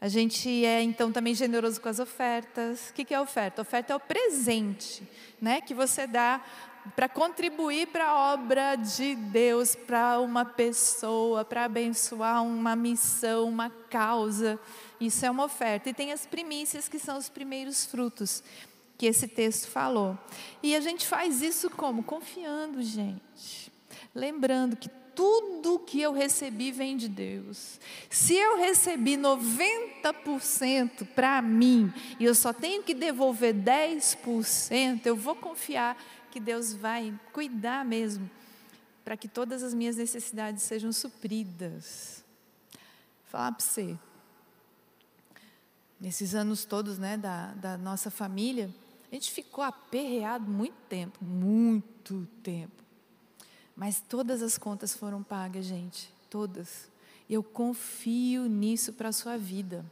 A 0.00 0.08
gente 0.08 0.64
é 0.64 0.82
então 0.82 1.12
também 1.12 1.34
generoso 1.34 1.80
com 1.80 1.88
as 1.88 1.98
ofertas. 1.98 2.88
O 2.88 2.94
que 2.94 3.12
é 3.12 3.20
oferta? 3.20 3.60
Oferta 3.60 3.92
é 3.92 3.96
o 3.96 4.00
presente, 4.00 5.02
né, 5.40 5.60
que 5.60 5.74
você 5.74 6.06
dá 6.06 6.42
para 6.96 7.08
contribuir 7.08 7.88
para 7.88 8.06
a 8.06 8.32
obra 8.34 8.76
de 8.76 9.14
Deus, 9.14 9.74
para 9.74 10.20
uma 10.20 10.44
pessoa, 10.44 11.44
para 11.44 11.64
abençoar 11.64 12.42
uma 12.42 12.74
missão, 12.74 13.48
uma 13.48 13.70
causa. 13.70 14.58
Isso 15.00 15.24
é 15.24 15.30
uma 15.30 15.44
oferta. 15.44 15.90
E 15.90 15.94
tem 15.94 16.12
as 16.12 16.26
primícias, 16.26 16.88
que 16.88 16.98
são 16.98 17.18
os 17.18 17.28
primeiros 17.28 17.84
frutos, 17.84 18.42
que 18.96 19.06
esse 19.06 19.28
texto 19.28 19.68
falou. 19.68 20.18
E 20.62 20.74
a 20.74 20.80
gente 20.80 21.06
faz 21.06 21.42
isso 21.42 21.70
como? 21.70 22.02
Confiando, 22.02 22.82
gente. 22.82 23.70
Lembrando 24.14 24.76
que 24.76 24.88
tudo 25.14 25.78
que 25.80 26.00
eu 26.00 26.12
recebi 26.12 26.72
vem 26.72 26.96
de 26.96 27.08
Deus. 27.08 27.78
Se 28.08 28.34
eu 28.34 28.56
recebi 28.56 29.18
90% 29.18 31.06
para 31.14 31.42
mim 31.42 31.92
e 32.18 32.24
eu 32.24 32.34
só 32.34 32.54
tenho 32.54 32.82
que 32.82 32.94
devolver 32.94 33.54
10%, 33.54 35.04
eu 35.04 35.14
vou 35.14 35.34
confiar 35.34 35.96
que 36.30 36.40
Deus 36.40 36.72
vai 36.72 37.18
cuidar 37.32 37.84
mesmo 37.84 38.30
para 39.04 39.16
que 39.16 39.28
todas 39.28 39.62
as 39.62 39.74
minhas 39.74 39.96
necessidades 39.96 40.62
sejam 40.62 40.92
supridas. 40.92 42.24
Vou 42.72 43.30
falar 43.32 43.52
para 43.52 43.64
você, 43.64 43.98
nesses 46.00 46.34
anos 46.34 46.64
todos 46.64 46.98
né, 46.98 47.16
da, 47.16 47.52
da 47.54 47.76
nossa 47.76 48.10
família, 48.10 48.72
a 49.10 49.14
gente 49.14 49.30
ficou 49.30 49.64
aperreado 49.64 50.48
muito 50.48 50.76
tempo, 50.88 51.24
muito 51.24 52.26
tempo. 52.42 52.80
Mas 53.74 54.00
todas 54.00 54.42
as 54.42 54.56
contas 54.56 54.94
foram 54.94 55.22
pagas, 55.22 55.64
gente, 55.64 56.12
todas. 56.28 56.88
Eu 57.28 57.42
confio 57.42 58.46
nisso 58.46 58.92
para 58.92 59.08
a 59.08 59.12
sua 59.12 59.36
vida. 59.36 59.84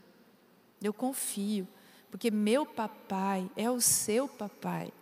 Eu 0.80 0.92
confio, 0.92 1.66
porque 2.10 2.30
meu 2.30 2.64
papai 2.64 3.50
é 3.56 3.70
o 3.70 3.80
seu 3.80 4.28
papai. 4.28 4.92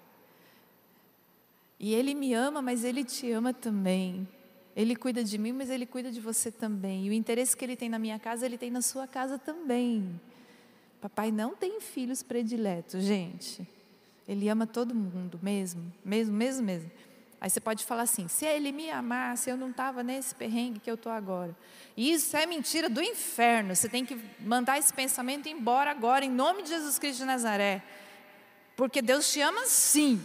E 1.79 1.95
Ele 1.95 2.15
me 2.15 2.33
ama, 2.33 2.63
mas 2.63 2.85
Ele 2.85 3.05
te 3.05 3.31
ama 3.31 3.53
também. 3.53 4.27
Ele 4.75 4.95
cuida 4.95 5.25
de 5.25 5.39
mim, 5.39 5.53
mas 5.53 5.71
Ele 5.71 5.87
cuida 5.87 6.11
de 6.11 6.21
você 6.21 6.51
também. 6.51 7.07
E 7.07 7.11
o 7.11 7.13
interesse 7.13 7.57
que 7.57 7.65
Ele 7.65 7.77
tem 7.77 7.89
na 7.89 7.99
minha 7.99 8.19
casa, 8.19 8.45
Ele 8.45 8.59
tem 8.59 8.71
na 8.71 8.83
sua 8.83 9.07
casa 9.07 9.39
também. 9.39 10.21
Papai 11.01 11.31
não 11.31 11.55
tem 11.55 11.81
filhos 11.81 12.23
prediletos, 12.23 13.05
gente. 13.05 13.67
Ele 14.27 14.49
ama 14.49 14.67
todo 14.67 14.95
mundo, 14.95 15.39
mesmo, 15.43 15.93
mesmo, 16.05 16.35
mesmo, 16.35 16.65
mesmo. 16.65 16.91
Aí 17.41 17.51
você 17.51 17.61
pode 17.61 17.85
falar 17.85 18.03
assim: 18.03 18.27
se 18.29 18.45
ele 18.45 18.73
me 18.73 18.91
amasse, 18.91 19.49
eu 19.49 19.57
não 19.57 19.71
estava 19.71 20.03
nesse 20.03 20.35
perrengue 20.35 20.81
que 20.81 20.91
eu 20.91 20.95
estou 20.95 21.13
agora. 21.13 21.57
E 21.97 22.13
isso 22.13 22.37
é 22.37 22.47
mentira 22.47 22.89
do 22.89 23.03
inferno. 23.03 23.77
Você 23.77 23.89
tem 23.89 24.05
que 24.05 24.19
mandar 24.41 24.79
esse 24.79 24.93
pensamento 24.93 25.49
embora 25.49 25.91
agora, 25.91 26.25
em 26.25 26.31
nome 26.31 26.63
de 26.63 26.71
Jesus 26.71 26.99
Cristo 26.99 27.21
de 27.21 27.27
Nazaré. 27.27 27.83
Porque 28.75 29.01
Deus 29.01 29.33
te 29.33 29.41
ama 29.41 29.65
sim. 29.67 30.21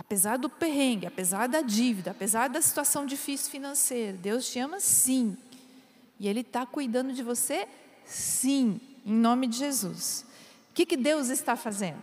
Apesar 0.00 0.38
do 0.38 0.48
perrengue, 0.48 1.06
apesar 1.06 1.46
da 1.46 1.60
dívida, 1.60 2.12
apesar 2.12 2.48
da 2.48 2.62
situação 2.62 3.04
difícil 3.04 3.50
financeira, 3.50 4.16
Deus 4.16 4.50
te 4.50 4.58
ama 4.58 4.80
sim. 4.80 5.36
E 6.18 6.26
Ele 6.26 6.40
está 6.40 6.64
cuidando 6.64 7.12
de 7.12 7.22
você 7.22 7.68
sim, 8.06 8.80
em 9.04 9.12
nome 9.12 9.46
de 9.46 9.58
Jesus. 9.58 10.24
O 10.70 10.74
que, 10.74 10.86
que 10.86 10.96
Deus 10.96 11.28
está 11.28 11.54
fazendo? 11.54 12.00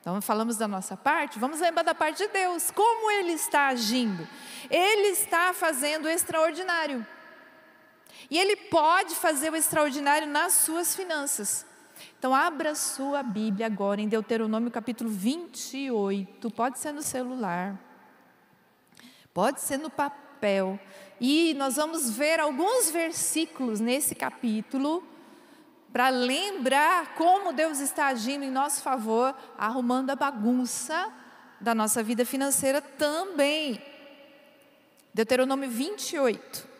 Então, 0.00 0.18
falamos 0.22 0.56
da 0.56 0.66
nossa 0.66 0.96
parte, 0.96 1.38
vamos 1.38 1.60
lembrar 1.60 1.82
da 1.82 1.94
parte 1.94 2.26
de 2.26 2.28
Deus. 2.28 2.70
Como 2.70 3.10
Ele 3.10 3.32
está 3.32 3.66
agindo? 3.66 4.26
Ele 4.70 5.08
está 5.08 5.52
fazendo 5.52 6.06
o 6.06 6.08
extraordinário. 6.08 7.06
E 8.30 8.38
Ele 8.38 8.56
pode 8.56 9.14
fazer 9.14 9.52
o 9.52 9.56
extraordinário 9.56 10.26
nas 10.26 10.54
suas 10.54 10.96
finanças. 10.96 11.66
Então, 12.18 12.34
abra 12.34 12.74
sua 12.74 13.22
Bíblia 13.22 13.66
agora 13.66 14.00
em 14.00 14.08
Deuteronômio 14.08 14.70
capítulo 14.70 15.10
28. 15.10 16.50
Pode 16.50 16.78
ser 16.78 16.92
no 16.92 17.02
celular, 17.02 17.78
pode 19.32 19.60
ser 19.60 19.78
no 19.78 19.90
papel. 19.90 20.78
E 21.20 21.54
nós 21.54 21.76
vamos 21.76 22.10
ver 22.10 22.40
alguns 22.40 22.90
versículos 22.90 23.80
nesse 23.80 24.14
capítulo 24.14 25.02
para 25.92 26.10
lembrar 26.10 27.14
como 27.14 27.52
Deus 27.52 27.80
está 27.80 28.08
agindo 28.08 28.44
em 28.44 28.50
nosso 28.50 28.82
favor, 28.82 29.34
arrumando 29.56 30.10
a 30.10 30.16
bagunça 30.16 31.10
da 31.60 31.74
nossa 31.74 32.02
vida 32.02 32.24
financeira 32.24 32.82
também. 32.82 33.82
Deuteronômio 35.14 35.70
28. 35.70 36.75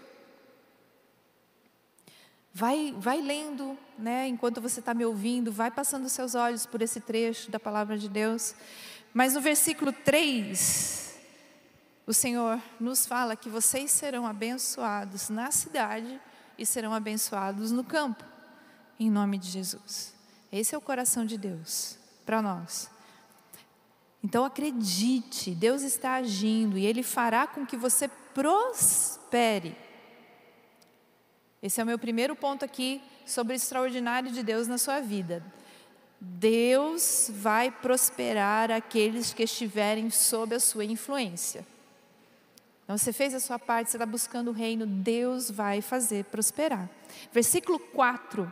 Vai, 2.58 2.94
vai 2.96 3.20
lendo, 3.20 3.76
né, 3.98 4.26
enquanto 4.26 4.62
você 4.62 4.80
está 4.80 4.94
me 4.94 5.04
ouvindo, 5.04 5.52
vai 5.52 5.70
passando 5.70 6.08
seus 6.08 6.34
olhos 6.34 6.64
por 6.64 6.80
esse 6.80 7.00
trecho 7.00 7.50
da 7.50 7.60
palavra 7.60 7.98
de 7.98 8.08
Deus. 8.08 8.54
Mas 9.12 9.34
no 9.34 9.42
versículo 9.42 9.92
3, 9.92 11.18
o 12.06 12.14
Senhor 12.14 12.58
nos 12.80 13.04
fala 13.04 13.36
que 13.36 13.50
vocês 13.50 13.90
serão 13.90 14.26
abençoados 14.26 15.28
na 15.28 15.50
cidade 15.50 16.18
e 16.56 16.64
serão 16.64 16.94
abençoados 16.94 17.72
no 17.72 17.84
campo, 17.84 18.24
em 18.98 19.10
nome 19.10 19.36
de 19.36 19.50
Jesus. 19.50 20.14
Esse 20.50 20.74
é 20.74 20.78
o 20.78 20.80
coração 20.80 21.26
de 21.26 21.36
Deus 21.36 21.98
para 22.24 22.40
nós. 22.40 22.88
Então 24.24 24.46
acredite, 24.46 25.50
Deus 25.50 25.82
está 25.82 26.14
agindo 26.14 26.78
e 26.78 26.86
Ele 26.86 27.02
fará 27.02 27.46
com 27.46 27.66
que 27.66 27.76
você 27.76 28.08
prospere 28.32 29.76
esse 31.62 31.80
é 31.80 31.84
o 31.84 31.86
meu 31.86 31.98
primeiro 31.98 32.36
ponto 32.36 32.64
aqui 32.64 33.02
sobre 33.24 33.54
o 33.54 33.56
extraordinário 33.56 34.30
de 34.30 34.42
Deus 34.42 34.68
na 34.68 34.78
sua 34.78 35.00
vida. 35.00 35.42
Deus 36.20 37.30
vai 37.32 37.70
prosperar 37.70 38.70
aqueles 38.70 39.32
que 39.32 39.42
estiverem 39.42 40.10
sob 40.10 40.54
a 40.54 40.60
sua 40.60 40.84
influência. 40.84 41.66
Então 42.84 42.96
você 42.96 43.12
fez 43.12 43.34
a 43.34 43.40
sua 43.40 43.58
parte, 43.58 43.90
você 43.90 43.96
está 43.96 44.06
buscando 44.06 44.48
o 44.48 44.52
reino, 44.52 44.86
Deus 44.86 45.50
vai 45.50 45.80
fazer 45.80 46.24
prosperar. 46.26 46.88
Versículo 47.32 47.78
4: 47.78 48.50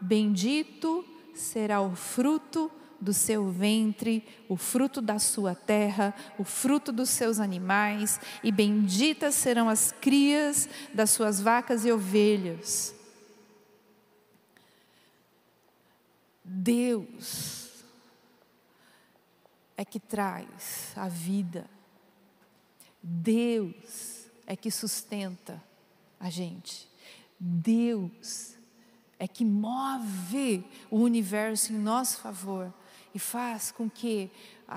Bendito 0.00 1.04
será 1.34 1.80
o 1.80 1.96
fruto 1.96 2.70
do 3.00 3.14
seu 3.14 3.50
ventre, 3.50 4.24
o 4.48 4.56
fruto 4.56 5.00
da 5.00 5.18
sua 5.18 5.54
terra, 5.54 6.14
o 6.38 6.44
fruto 6.44 6.92
dos 6.92 7.08
seus 7.08 7.40
animais, 7.40 8.20
e 8.42 8.52
benditas 8.52 9.34
serão 9.34 9.68
as 9.68 9.92
crias 9.92 10.68
das 10.92 11.10
suas 11.10 11.40
vacas 11.40 11.84
e 11.84 11.92
ovelhas. 11.92 12.94
Deus 16.44 17.70
é 19.76 19.84
que 19.84 19.98
traz 19.98 20.92
a 20.94 21.08
vida, 21.08 21.70
Deus 23.02 24.26
é 24.46 24.54
que 24.54 24.70
sustenta 24.70 25.62
a 26.18 26.28
gente, 26.28 26.86
Deus 27.38 28.56
é 29.18 29.26
que 29.26 29.44
move 29.44 30.64
o 30.90 30.98
universo 30.98 31.72
em 31.72 31.78
nosso 31.78 32.18
favor 32.18 32.74
e 33.14 33.18
faz 33.18 33.70
com 33.70 33.88
que 33.88 34.30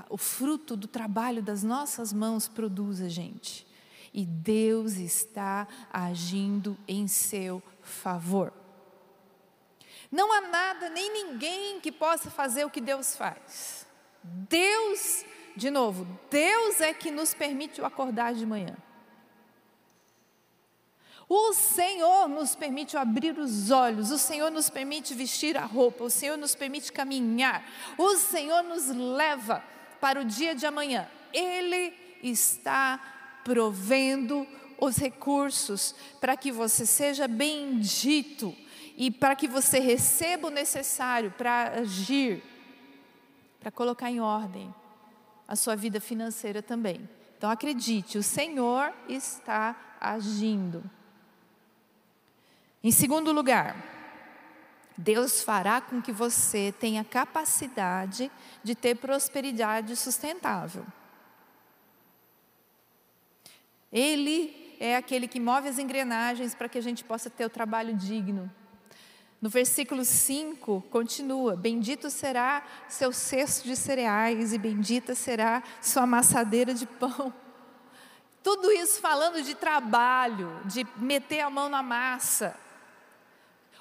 o 0.09 0.17
fruto 0.17 0.75
do 0.75 0.87
trabalho 0.87 1.41
das 1.41 1.63
nossas 1.63 2.11
mãos 2.11 2.47
produza, 2.47 3.09
gente. 3.09 3.67
E 4.13 4.25
Deus 4.25 4.93
está 4.93 5.67
agindo 5.91 6.77
em 6.87 7.07
seu 7.07 7.61
favor. 7.81 8.53
Não 10.11 10.31
há 10.31 10.41
nada 10.41 10.89
nem 10.89 11.11
ninguém 11.11 11.79
que 11.79 11.91
possa 11.91 12.29
fazer 12.29 12.65
o 12.65 12.69
que 12.69 12.81
Deus 12.81 13.15
faz. 13.15 13.87
Deus, 14.23 15.25
de 15.55 15.71
novo, 15.71 16.07
Deus 16.29 16.79
é 16.81 16.93
que 16.93 17.09
nos 17.09 17.33
permite 17.33 17.81
o 17.81 17.85
acordar 17.85 18.33
de 18.33 18.45
manhã. 18.45 18.75
O 21.27 21.53
Senhor 21.53 22.27
nos 22.27 22.55
permite 22.55 22.97
abrir 22.97 23.37
os 23.37 23.71
olhos, 23.71 24.11
o 24.11 24.17
Senhor 24.17 24.51
nos 24.51 24.69
permite 24.69 25.13
vestir 25.13 25.57
a 25.57 25.65
roupa, 25.65 26.03
o 26.03 26.09
Senhor 26.09 26.37
nos 26.37 26.53
permite 26.53 26.91
caminhar, 26.91 27.63
o 27.97 28.17
Senhor 28.17 28.61
nos 28.63 28.87
leva 28.87 29.63
para 30.01 30.19
o 30.19 30.25
dia 30.25 30.53
de 30.53 30.65
amanhã. 30.65 31.07
Ele 31.31 31.93
está 32.21 33.41
provendo 33.43 34.47
os 34.79 34.97
recursos 34.97 35.95
para 36.19 36.35
que 36.35 36.51
você 36.51 36.85
seja 36.85 37.27
bendito 37.27 38.55
e 38.97 39.09
para 39.09 39.35
que 39.35 39.47
você 39.47 39.79
receba 39.79 40.47
o 40.47 40.51
necessário 40.51 41.31
para 41.31 41.79
agir, 41.79 42.43
para 43.59 43.71
colocar 43.71 44.11
em 44.11 44.19
ordem 44.19 44.73
a 45.47 45.55
sua 45.55 45.75
vida 45.75 45.99
financeira 45.99 46.61
também. 46.61 47.09
Então 47.37 47.49
acredite, 47.49 48.17
o 48.17 48.23
Senhor 48.23 48.93
está 49.07 49.97
agindo. 49.99 50.83
Em 52.83 52.91
segundo 52.91 53.31
lugar, 53.31 53.77
Deus 54.97 55.41
fará 55.41 55.79
com 55.79 56.01
que 56.01 56.11
você 56.11 56.73
tenha 56.77 57.03
capacidade 57.03 58.29
de 58.61 58.75
ter 58.75 58.95
prosperidade 58.95 59.95
sustentável. 59.95 60.85
Ele 63.91 64.75
é 64.79 64.97
aquele 64.97 65.29
que 65.29 65.39
move 65.39 65.69
as 65.69 65.79
engrenagens 65.79 66.53
para 66.53 66.67
que 66.67 66.77
a 66.77 66.81
gente 66.81 67.05
possa 67.05 67.29
ter 67.29 67.45
o 67.45 67.49
trabalho 67.49 67.95
digno. 67.95 68.51
No 69.41 69.49
versículo 69.49 70.03
5, 70.03 70.81
continua: 70.89 71.55
Bendito 71.55 72.09
será 72.09 72.63
seu 72.89 73.13
cesto 73.13 73.65
de 73.65 73.77
cereais, 73.77 74.51
e 74.51 74.57
bendita 74.57 75.15
será 75.15 75.63
sua 75.81 76.03
amassadeira 76.03 76.73
de 76.73 76.85
pão. 76.85 77.33
Tudo 78.43 78.71
isso 78.71 78.99
falando 78.99 79.41
de 79.41 79.55
trabalho, 79.55 80.59
de 80.65 80.85
meter 80.97 81.39
a 81.39 81.49
mão 81.49 81.69
na 81.69 81.81
massa. 81.81 82.57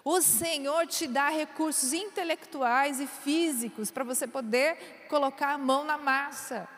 O 0.05 0.21
Senhor 0.21 0.87
te 0.87 1.07
dá 1.07 1.29
recursos 1.29 1.93
intelectuais 1.93 2.99
e 2.99 3.07
físicos 3.07 3.91
para 3.91 4.03
você 4.03 4.27
poder 4.27 5.07
colocar 5.09 5.53
a 5.53 5.59
mão 5.59 5.85
na 5.85 5.97
massa 5.97 6.69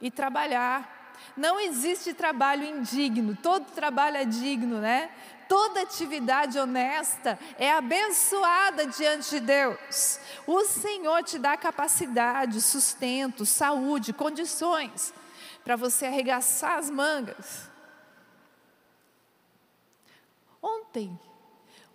e 0.00 0.10
trabalhar. 0.10 1.14
Não 1.36 1.60
existe 1.60 2.12
trabalho 2.12 2.64
indigno, 2.64 3.36
todo 3.40 3.70
trabalho 3.70 4.16
é 4.16 4.24
digno, 4.24 4.80
né? 4.80 5.10
Toda 5.48 5.82
atividade 5.82 6.58
honesta 6.58 7.38
é 7.56 7.70
abençoada 7.70 8.86
diante 8.88 9.30
de 9.30 9.40
Deus. 9.40 10.18
O 10.44 10.64
Senhor 10.64 11.22
te 11.22 11.38
dá 11.38 11.56
capacidade, 11.56 12.60
sustento, 12.60 13.46
saúde, 13.46 14.12
condições 14.12 15.14
para 15.62 15.76
você 15.76 16.06
arregaçar 16.06 16.78
as 16.78 16.90
mangas. 16.90 17.70
Ontem, 20.60 21.16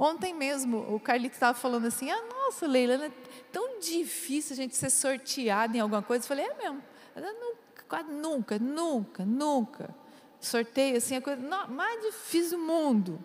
ontem 0.01 0.33
mesmo, 0.33 0.93
o 0.93 0.99
Carlito 0.99 1.35
estava 1.35 1.57
falando 1.57 1.85
assim: 1.85 2.09
ah, 2.09 2.23
nossa, 2.29 2.65
Leila, 2.65 3.05
é 3.05 3.11
tão 3.51 3.79
difícil 3.79 4.53
a 4.53 4.55
gente 4.55 4.75
ser 4.75 4.89
sorteado 4.89 5.77
em 5.77 5.79
alguma 5.79 6.01
coisa. 6.01 6.23
Eu 6.23 6.27
falei: 6.27 6.45
é 6.45 6.53
mesmo, 6.55 6.81
nunca, 7.15 8.03
nunca, 8.03 8.59
nunca, 8.59 9.25
nunca. 9.25 9.95
Sorteio, 10.39 10.97
assim, 10.97 11.15
a 11.15 11.21
coisa 11.21 11.41
mais 11.67 12.01
difícil 12.01 12.57
do 12.57 12.63
mundo 12.63 13.23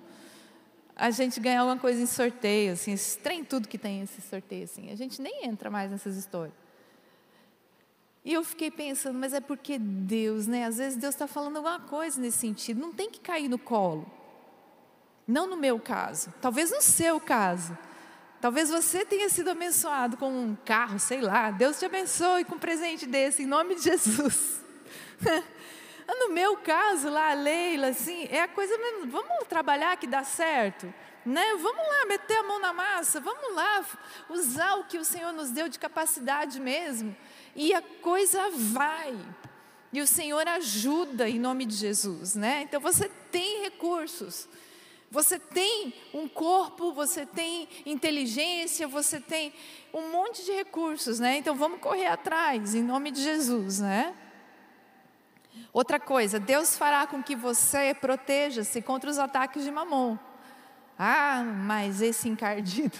a 0.99 1.11
gente 1.11 1.39
ganhar 1.41 1.61
alguma 1.61 1.79
coisa 1.79 2.01
em 2.01 2.07
sorteio, 2.07 2.73
assim, 2.73 2.93
esse 2.93 3.19
trem 3.19 3.45
tudo 3.45 3.69
que 3.69 3.77
tem 3.77 4.01
esse 4.01 4.23
sorteio, 4.23 4.65
assim, 4.65 4.91
a 4.91 4.95
gente 4.95 5.21
nem 5.21 5.45
entra 5.45 5.71
mais 5.71 5.91
nessas 5.91 6.17
histórias. 6.17 6.55
E 8.25 8.33
eu 8.33 8.43
fiquei 8.43 8.71
pensando, 8.71 9.19
mas 9.19 9.35
é 9.35 9.41
porque 9.41 9.79
Deus, 9.79 10.47
né? 10.49 10.65
Às 10.65 10.79
vezes 10.79 10.99
Deus 10.99 11.15
está 11.15 11.29
falando 11.29 11.59
alguma 11.59 11.79
coisa 11.79 12.21
nesse 12.21 12.39
sentido, 12.39 12.81
não 12.81 12.93
tem 12.93 13.09
que 13.11 13.21
cair 13.21 13.47
no 13.47 13.59
colo. 13.59 14.11
Não 15.27 15.47
no 15.47 15.57
meu 15.57 15.81
caso, 15.81 16.33
talvez 16.41 16.71
no 16.71 16.81
seu 16.81 17.21
caso. 17.21 17.77
Talvez 18.41 18.71
você 18.71 19.05
tenha 19.05 19.29
sido 19.29 19.51
abençoado 19.51 20.17
com 20.17 20.31
um 20.31 20.57
carro, 20.65 20.99
sei 20.99 21.21
lá. 21.21 21.51
Deus 21.51 21.79
te 21.79 21.87
abençoe 21.87 22.45
com 22.45 22.55
um 22.55 22.59
presente 22.59 23.07
desse, 23.07 23.43
em 23.43 23.47
nome 23.47 23.75
de 23.75 23.83
Jesus. 23.83 24.61
No 26.09 26.31
meu 26.31 26.57
caso 26.59 27.11
lá, 27.11 27.33
Leila, 27.33 27.89
assim, 27.89 28.29
é 28.31 28.41
a 28.41 28.47
coisa 28.47 28.79
mesmo, 28.79 29.11
vamos 29.11 29.47
trabalhar 29.49 29.97
que 29.97 30.07
dá 30.07 30.23
certo, 30.23 30.93
né? 31.25 31.45
Vamos 31.57 31.85
lá, 31.85 32.07
meter 32.07 32.37
a 32.37 32.43
mão 32.45 32.61
na 32.61 32.73
massa, 32.73 33.21
vamos 33.21 33.55
lá, 33.55 33.85
usar 34.29 34.77
o 34.77 34.85
que 34.85 34.99
o 34.99 35.05
Senhor 35.05 35.33
nos 35.33 35.51
deu 35.51 35.69
de 35.69 35.81
capacidade 35.81 36.61
mesmo, 36.61 37.17
e 37.57 37.75
a 37.75 37.83
coisa 37.83 38.51
vai. 38.51 39.17
E 39.93 40.01
o 40.01 40.07
Senhor 40.07 40.47
ajuda 40.47 41.29
em 41.29 41.41
nome 41.41 41.65
de 41.65 41.75
Jesus, 41.75 42.37
né? 42.37 42.63
Então 42.63 42.81
você 42.81 43.09
tem 43.31 43.63
recursos. 43.63 44.49
Você 45.17 45.39
tem 45.39 45.95
um 46.13 46.29
corpo, 46.29 46.93
você 46.93 47.25
tem 47.25 47.67
inteligência, 47.87 48.87
você 48.87 49.19
tem 49.19 49.51
um 49.91 50.11
monte 50.11 50.45
de 50.45 50.53
recursos, 50.53 51.19
né? 51.19 51.39
Então 51.39 51.57
vamos 51.57 51.81
correr 51.81 52.07
atrás 52.07 52.75
em 52.75 52.83
nome 52.83 53.11
de 53.11 53.23
Jesus, 53.23 53.81
né? 53.81 54.15
Outra 55.73 55.99
coisa, 55.99 56.39
Deus 56.39 56.77
fará 56.77 57.07
com 57.07 57.23
que 57.23 57.35
você 57.35 57.97
proteja-se 57.99 58.83
contra 58.83 59.09
os 59.09 59.19
ataques 59.19 59.65
de 59.65 59.71
mamon. 59.71 60.19
Ah, 60.99 61.43
mas 61.43 62.03
esse 62.03 62.29
encardido. 62.29 62.99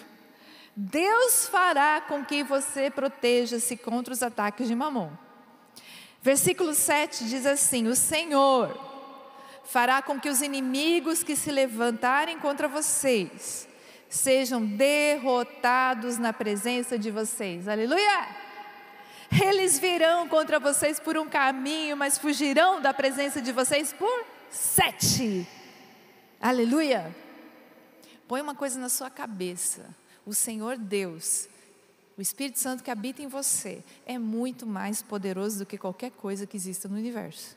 Deus 0.75 1.47
fará 1.49 2.01
com 2.01 2.25
que 2.25 2.43
você 2.43 2.91
proteja-se 2.91 3.77
contra 3.77 4.15
os 4.15 4.23
ataques 4.23 4.69
de 4.69 4.75
mamon. 4.75 5.11
Versículo 6.23 6.73
7 6.73 7.27
diz 7.27 7.45
assim: 7.45 7.87
O 7.89 7.95
Senhor 7.95 8.86
fará 9.67 10.01
com 10.01 10.19
que 10.19 10.29
os 10.29 10.41
inimigos 10.41 11.23
que 11.23 11.37
se 11.37 11.51
levantarem 11.51 12.39
contra 12.39 12.69
vocês 12.69 13.69
sejam 14.09 14.65
derrotados 14.65 16.17
na 16.19 16.33
presença 16.33 16.99
de 16.99 17.11
vocês. 17.11 17.69
Aleluia! 17.69 18.29
Eles 19.45 19.79
virão 19.79 20.29
contra 20.29 20.61
vocês 20.61 21.01
por 21.01 21.19
um 21.19 21.29
caminho, 21.29 21.97
mas 21.97 22.17
fugirão 22.17 22.81
da 22.81 22.95
presença 22.95 23.43
de 23.43 23.51
vocês 23.53 23.93
por 23.93 24.25
sete. 24.49 25.47
Aleluia. 26.41 27.15
Põe 28.29 28.41
uma 28.41 28.55
coisa 28.55 28.79
na 28.79 28.89
sua 28.89 29.11
cabeça: 29.11 29.95
o 30.25 30.33
Senhor 30.33 30.77
Deus, 30.77 31.49
o 32.17 32.23
Espírito 32.23 32.61
Santo 32.61 32.85
que 32.85 32.91
habita 32.91 33.21
em 33.21 33.27
você, 33.27 33.83
é 34.07 34.17
muito 34.17 34.65
mais 34.65 35.03
poderoso 35.03 35.59
do 35.59 35.67
que 35.67 35.77
qualquer 35.77 36.13
coisa 36.13 36.47
que 36.47 36.57
exista 36.57 36.89
no 36.89 36.97
universo. 36.97 37.57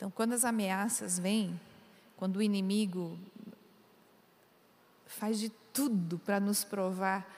Então, 0.00 0.10
quando 0.10 0.32
as 0.32 0.46
ameaças 0.46 1.18
vêm, 1.18 1.60
quando 2.16 2.36
o 2.36 2.42
inimigo 2.42 3.18
faz 5.04 5.38
de 5.38 5.50
tudo 5.74 6.18
para 6.18 6.40
nos 6.40 6.64
provar 6.64 7.28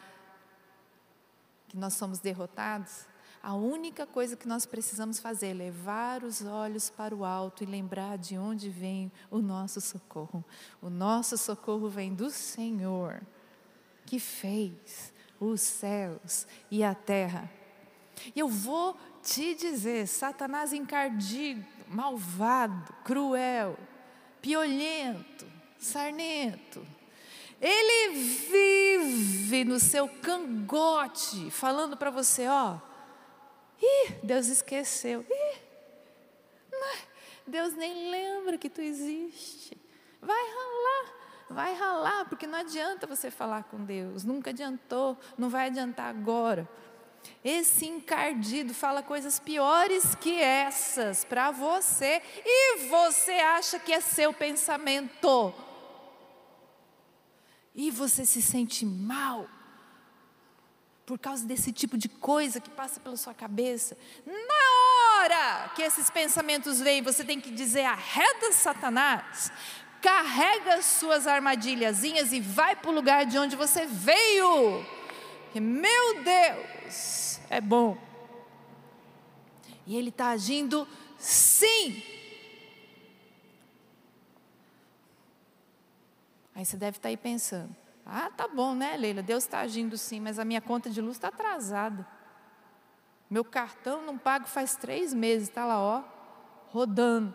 que 1.66 1.76
nós 1.76 1.94
somos 1.94 2.20
derrotados, 2.20 3.04
a 3.42 3.52
única 3.52 4.06
coisa 4.06 4.36
que 4.36 4.46
nós 4.46 4.64
precisamos 4.64 5.18
fazer 5.18 5.48
é 5.48 5.54
levar 5.54 6.22
os 6.22 6.40
olhos 6.44 6.88
para 6.88 7.12
o 7.12 7.24
alto 7.24 7.64
e 7.64 7.66
lembrar 7.66 8.16
de 8.16 8.38
onde 8.38 8.70
vem 8.70 9.10
o 9.28 9.40
nosso 9.40 9.80
socorro. 9.80 10.44
O 10.80 10.88
nosso 10.88 11.36
socorro 11.36 11.88
vem 11.88 12.14
do 12.14 12.30
Senhor, 12.30 13.22
que 14.06 14.20
fez 14.20 15.12
os 15.40 15.60
céus 15.60 16.46
e 16.70 16.84
a 16.84 16.94
terra. 16.94 17.50
E 18.36 18.38
eu 18.38 18.46
vou 18.46 18.96
te 19.22 19.54
dizer: 19.54 20.06
Satanás 20.06 20.72
encardido, 20.72 21.64
malvado, 21.92 22.92
cruel, 23.04 23.78
piolento, 24.40 25.46
sarnento, 25.78 26.86
ele 27.60 28.14
vive 28.18 29.64
no 29.64 29.78
seu 29.78 30.08
cangote, 30.08 31.50
falando 31.50 31.96
para 31.96 32.10
você, 32.10 32.48
ó, 32.48 32.78
ih, 33.80 34.14
Deus 34.22 34.48
esqueceu, 34.48 35.24
ih, 35.30 35.62
Deus 37.46 37.74
nem 37.74 38.10
lembra 38.10 38.56
que 38.56 38.70
tu 38.70 38.80
existe. 38.80 39.76
Vai 40.20 40.42
ralar, 40.42 41.14
vai 41.50 41.74
ralar, 41.74 42.24
porque 42.28 42.46
não 42.46 42.58
adianta 42.58 43.06
você 43.06 43.30
falar 43.30 43.64
com 43.64 43.84
Deus, 43.84 44.24
nunca 44.24 44.50
adiantou, 44.50 45.18
não 45.36 45.50
vai 45.50 45.66
adiantar 45.66 46.08
agora. 46.08 46.68
Esse 47.44 47.86
encardido 47.86 48.72
fala 48.72 49.02
coisas 49.02 49.38
piores 49.38 50.14
que 50.14 50.40
essas 50.40 51.24
para 51.24 51.50
você. 51.50 52.22
E 52.44 52.88
você 52.88 53.32
acha 53.32 53.78
que 53.78 53.92
é 53.92 54.00
seu 54.00 54.32
pensamento. 54.32 55.52
E 57.74 57.90
você 57.90 58.24
se 58.24 58.42
sente 58.42 58.84
mal 58.84 59.48
por 61.04 61.18
causa 61.18 61.44
desse 61.44 61.72
tipo 61.72 61.98
de 61.98 62.08
coisa 62.08 62.60
que 62.60 62.70
passa 62.70 63.00
pela 63.00 63.16
sua 63.16 63.34
cabeça, 63.34 63.96
na 64.24 65.20
hora 65.20 65.70
que 65.74 65.82
esses 65.82 66.08
pensamentos 66.08 66.80
vêm, 66.80 67.02
você 67.02 67.24
tem 67.24 67.40
que 67.40 67.50
dizer: 67.50 67.84
arreda 67.84 68.52
Satanás, 68.52 69.52
carrega 70.00 70.74
as 70.74 70.84
suas 70.84 71.26
armadilhazinhas 71.26 72.32
e 72.32 72.40
vai 72.40 72.76
para 72.76 72.90
o 72.90 72.94
lugar 72.94 73.26
de 73.26 73.38
onde 73.38 73.56
você 73.56 73.84
veio. 73.84 75.01
Que 75.52 75.60
meu 75.60 76.22
Deus 76.22 77.40
é 77.50 77.60
bom. 77.60 77.96
E 79.86 79.96
Ele 79.96 80.08
está 80.08 80.30
agindo 80.30 80.86
sim 81.18 82.02
Aí 86.62 86.66
você 86.66 86.76
deve 86.76 86.98
estar 86.98 87.08
aí 87.08 87.16
pensando: 87.16 87.74
ah, 88.06 88.30
tá 88.30 88.46
bom, 88.46 88.74
né, 88.74 88.96
Leila? 88.96 89.22
Deus 89.22 89.44
está 89.44 89.60
agindo 89.60 89.98
sim, 89.98 90.20
mas 90.20 90.38
a 90.38 90.44
minha 90.44 90.60
conta 90.60 90.90
de 90.90 91.00
luz 91.00 91.16
está 91.16 91.28
atrasada. 91.28 92.06
Meu 93.28 93.44
cartão 93.44 94.06
não 94.06 94.18
pago 94.18 94.46
faz 94.46 94.76
três 94.76 95.14
meses, 95.14 95.48
está 95.48 95.64
lá, 95.64 95.80
ó, 95.80 96.04
rodando. 96.68 97.34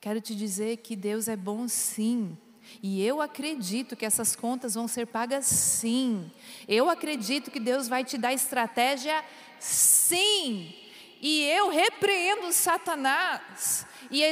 Quero 0.00 0.20
te 0.20 0.34
dizer 0.34 0.78
que 0.78 0.94
Deus 0.96 1.28
é 1.28 1.36
bom 1.36 1.66
sim. 1.68 2.36
E 2.82 3.04
eu 3.04 3.20
acredito 3.20 3.96
que 3.96 4.04
essas 4.04 4.34
contas 4.36 4.74
vão 4.74 4.86
ser 4.86 5.06
pagas 5.06 5.46
sim. 5.46 6.30
Eu 6.68 6.90
acredito 6.90 7.50
que 7.50 7.60
Deus 7.60 7.88
vai 7.88 8.04
te 8.04 8.18
dar 8.18 8.32
estratégia 8.32 9.24
sim. 9.58 10.74
E 11.20 11.42
eu 11.44 11.70
repreendo 11.70 12.52
Satanás 12.52 13.86
e 14.10 14.22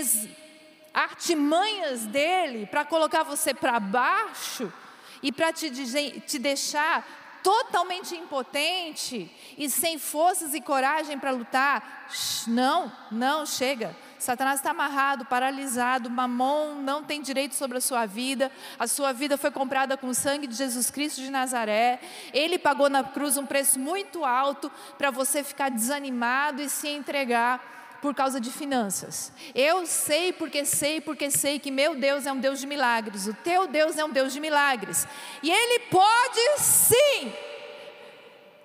artimanhas 0.93 2.05
dele 2.07 2.67
para 2.67 2.85
colocar 2.85 3.23
você 3.23 3.55
para 3.55 3.81
baixo 3.81 4.73
e 5.23 5.33
para 5.33 5.53
te, 5.53 5.71
te 6.21 6.39
deixar 6.39 7.41
totalmente 7.43 8.15
impotente 8.15 9.31
e 9.59 9.69
sem 9.69 9.99
forças 9.99 10.55
e 10.55 10.61
coragem 10.61 11.19
para 11.19 11.31
lutar. 11.31 12.09
Não, 12.47 12.93
não, 13.11 13.45
chega. 13.45 13.97
Satanás 14.23 14.61
está 14.61 14.71
amarrado, 14.71 15.25
paralisado, 15.25 16.09
mamon 16.09 16.77
não 16.77 17.03
tem 17.03 17.21
direito 17.21 17.57
sobre 17.57 17.79
a 17.79 17.81
sua 17.81 18.07
vida, 18.07 18.53
a 18.79 18.87
sua 18.87 19.13
vida 19.13 19.37
foi 19.37 19.51
comprada 19.51 19.97
com 19.97 20.07
o 20.07 20.15
sangue 20.15 20.47
de 20.47 20.55
Jesus 20.55 20.91
Cristo 20.91 21.21
de 21.21 21.29
Nazaré, 21.29 21.99
ele 22.33 22.57
pagou 22.57 22.89
na 22.89 23.03
cruz 23.03 23.37
um 23.37 23.45
preço 23.45 23.81
muito 23.81 24.25
alto 24.25 24.71
para 24.97 25.11
você 25.11 25.43
ficar 25.43 25.71
desanimado 25.71 26.63
e 26.63 26.69
se 26.69 26.89
entregar 26.89 27.99
por 28.01 28.15
causa 28.15 28.41
de 28.41 28.51
finanças. 28.51 29.33
Eu 29.55 29.87
sei 29.87 30.33
porque 30.33 30.65
sei, 30.65 31.01
porque 31.01 31.29
sei 31.29 31.59
que 31.59 31.71
meu 31.73 31.97
Deus 31.97 32.25
é 32.25 32.33
um 32.33 32.39
Deus 32.39 32.61
de 32.61 32.67
milagres, 32.67 33.27
o 33.27 33.35
teu 33.35 33.67
Deus 33.67 33.99
é 33.99 34.05
um 34.05 34.11
Deus 34.11 34.33
de 34.33 34.39
milagres, 34.39 35.07
e 35.43 35.51
Ele 35.51 35.81
pode 35.91 36.59
sim 36.59 37.33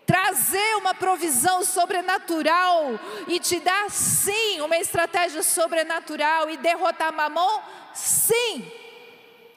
trazer 0.07 0.77
uma 0.77 0.95
provisão 0.95 1.65
sobrenatural 1.65 2.97
e 3.27 3.41
te 3.41 3.59
dar 3.59 3.91
sim 3.91 4.61
uma 4.61 4.77
estratégia 4.77 5.43
sobrenatural 5.43 6.49
e 6.49 6.55
derrotar 6.55 7.13
Mamon? 7.13 7.61
Sim. 7.93 8.71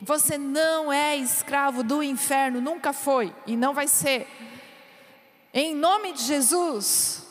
Você 0.01 0.37
não 0.37 0.93
é 0.93 1.17
escravo 1.17 1.85
do 1.85 2.03
inferno, 2.03 2.61
nunca 2.61 2.93
foi 2.93 3.33
e 3.47 3.57
não 3.57 3.73
vai 3.73 3.87
ser. 3.87 4.27
Em 5.55 5.73
nome 5.73 6.13
de 6.13 6.25
Jesus. 6.25 7.25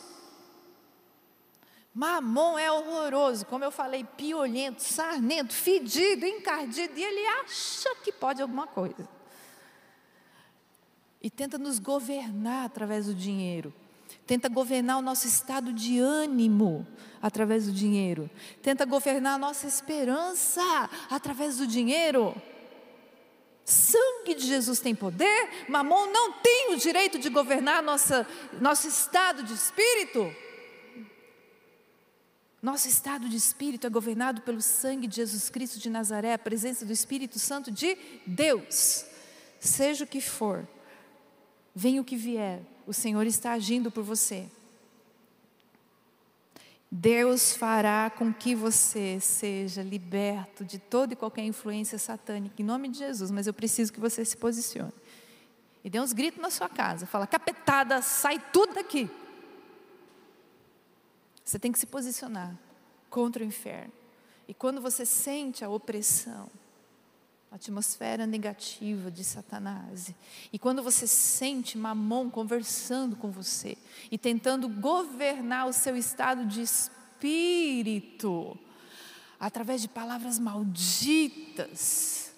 Mamon 1.92 2.58
é 2.58 2.72
horroroso, 2.72 3.44
como 3.44 3.64
eu 3.64 3.70
falei, 3.70 4.04
piolento, 4.16 4.82
sarnento, 4.82 5.52
fedido, 5.52 6.24
encardido, 6.24 6.98
e 6.98 7.02
ele 7.02 7.26
acha 7.42 7.94
que 7.96 8.12
pode 8.12 8.40
alguma 8.40 8.66
coisa 8.66 9.19
e 11.22 11.30
tenta 11.30 11.58
nos 11.58 11.78
governar 11.78 12.64
através 12.64 13.06
do 13.06 13.14
dinheiro. 13.14 13.72
Tenta 14.26 14.48
governar 14.48 14.98
o 14.98 15.02
nosso 15.02 15.26
estado 15.26 15.72
de 15.72 15.98
ânimo 15.98 16.86
através 17.20 17.66
do 17.66 17.72
dinheiro. 17.72 18.30
Tenta 18.62 18.84
governar 18.84 19.34
a 19.34 19.38
nossa 19.38 19.66
esperança 19.66 20.62
através 21.10 21.58
do 21.58 21.66
dinheiro. 21.66 22.34
Sangue 23.64 24.34
de 24.34 24.46
Jesus 24.46 24.80
tem 24.80 24.94
poder, 24.94 25.66
Mamon 25.68 26.06
não 26.06 26.32
tem 26.32 26.74
o 26.74 26.76
direito 26.76 27.18
de 27.18 27.28
governar 27.28 27.82
nossa, 27.82 28.26
nosso 28.60 28.88
estado 28.88 29.44
de 29.44 29.52
espírito. 29.52 30.34
Nosso 32.62 32.88
estado 32.88 33.28
de 33.28 33.36
espírito 33.36 33.86
é 33.86 33.90
governado 33.90 34.42
pelo 34.42 34.60
sangue 34.60 35.06
de 35.06 35.16
Jesus 35.16 35.48
Cristo 35.48 35.78
de 35.78 35.88
Nazaré, 35.88 36.34
a 36.34 36.38
presença 36.38 36.84
do 36.84 36.92
Espírito 36.92 37.38
Santo 37.38 37.70
de 37.70 37.96
Deus. 38.26 39.06
Seja 39.58 40.04
o 40.04 40.06
que 40.06 40.20
for, 40.20 40.68
Venha 41.74 42.00
o 42.00 42.04
que 42.04 42.16
vier, 42.16 42.62
o 42.86 42.92
Senhor 42.92 43.26
está 43.26 43.52
agindo 43.52 43.90
por 43.90 44.02
você. 44.02 44.48
Deus 46.90 47.52
fará 47.52 48.10
com 48.10 48.34
que 48.34 48.54
você 48.54 49.20
seja 49.20 49.80
liberto 49.80 50.64
de 50.64 50.78
toda 50.78 51.12
e 51.12 51.16
qualquer 51.16 51.44
influência 51.44 51.98
satânica, 51.98 52.60
em 52.60 52.64
nome 52.64 52.88
de 52.88 52.98
Jesus, 52.98 53.30
mas 53.30 53.46
eu 53.46 53.54
preciso 53.54 53.92
que 53.92 54.00
você 54.00 54.24
se 54.24 54.36
posicione. 54.36 54.92
E 55.84 55.88
dê 55.88 56.00
uns 56.00 56.12
gritos 56.12 56.42
na 56.42 56.50
sua 56.50 56.68
casa, 56.68 57.06
fala, 57.06 57.28
capetada, 57.28 58.02
sai 58.02 58.42
tudo 58.52 58.74
daqui. 58.74 59.08
Você 61.44 61.58
tem 61.58 61.70
que 61.70 61.78
se 61.78 61.86
posicionar 61.86 62.58
contra 63.08 63.42
o 63.42 63.46
inferno. 63.46 63.92
E 64.48 64.52
quando 64.54 64.80
você 64.80 65.06
sente 65.06 65.64
a 65.64 65.68
opressão, 65.68 66.50
atmosfera 67.50 68.26
negativa 68.26 69.10
de 69.10 69.24
Satanás. 69.24 70.14
E 70.52 70.58
quando 70.58 70.82
você 70.82 71.06
sente 71.06 71.76
Mamon 71.76 72.30
conversando 72.30 73.16
com 73.16 73.30
você 73.30 73.76
e 74.10 74.16
tentando 74.16 74.68
governar 74.68 75.66
o 75.66 75.72
seu 75.72 75.96
estado 75.96 76.46
de 76.46 76.62
espírito 76.62 78.56
através 79.38 79.82
de 79.82 79.88
palavras 79.88 80.38
malditas, 80.38 82.32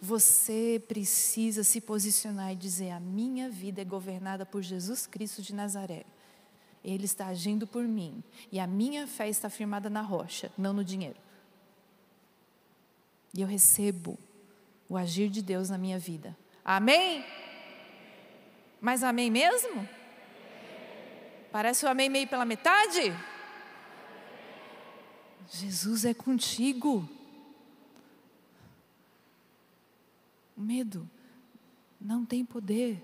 você 0.00 0.82
precisa 0.86 1.64
se 1.64 1.80
posicionar 1.80 2.52
e 2.52 2.56
dizer: 2.56 2.90
A 2.90 3.00
minha 3.00 3.50
vida 3.50 3.80
é 3.80 3.84
governada 3.84 4.46
por 4.46 4.62
Jesus 4.62 5.06
Cristo 5.06 5.42
de 5.42 5.54
Nazaré. 5.54 6.04
Ele 6.84 7.04
está 7.04 7.26
agindo 7.26 7.66
por 7.66 7.82
mim 7.82 8.22
e 8.52 8.60
a 8.60 8.66
minha 8.66 9.08
fé 9.08 9.28
está 9.28 9.50
firmada 9.50 9.90
na 9.90 10.02
rocha, 10.02 10.52
não 10.56 10.72
no 10.72 10.84
dinheiro. 10.84 11.18
E 13.34 13.40
eu 13.40 13.48
recebo 13.48 14.16
o 14.88 14.96
agir 14.96 15.28
de 15.28 15.42
Deus 15.42 15.70
na 15.70 15.78
minha 15.78 15.98
vida. 15.98 16.36
Amém? 16.64 17.24
Mas 18.80 19.02
amém 19.02 19.30
mesmo? 19.30 19.88
Parece 21.50 21.86
o 21.86 21.88
amém 21.88 22.08
meio 22.08 22.28
pela 22.28 22.44
metade? 22.44 23.12
Jesus 25.48 26.04
é 26.04 26.12
contigo. 26.12 27.08
O 30.56 30.60
medo 30.60 31.08
não 32.00 32.24
tem 32.24 32.44
poder, 32.44 33.02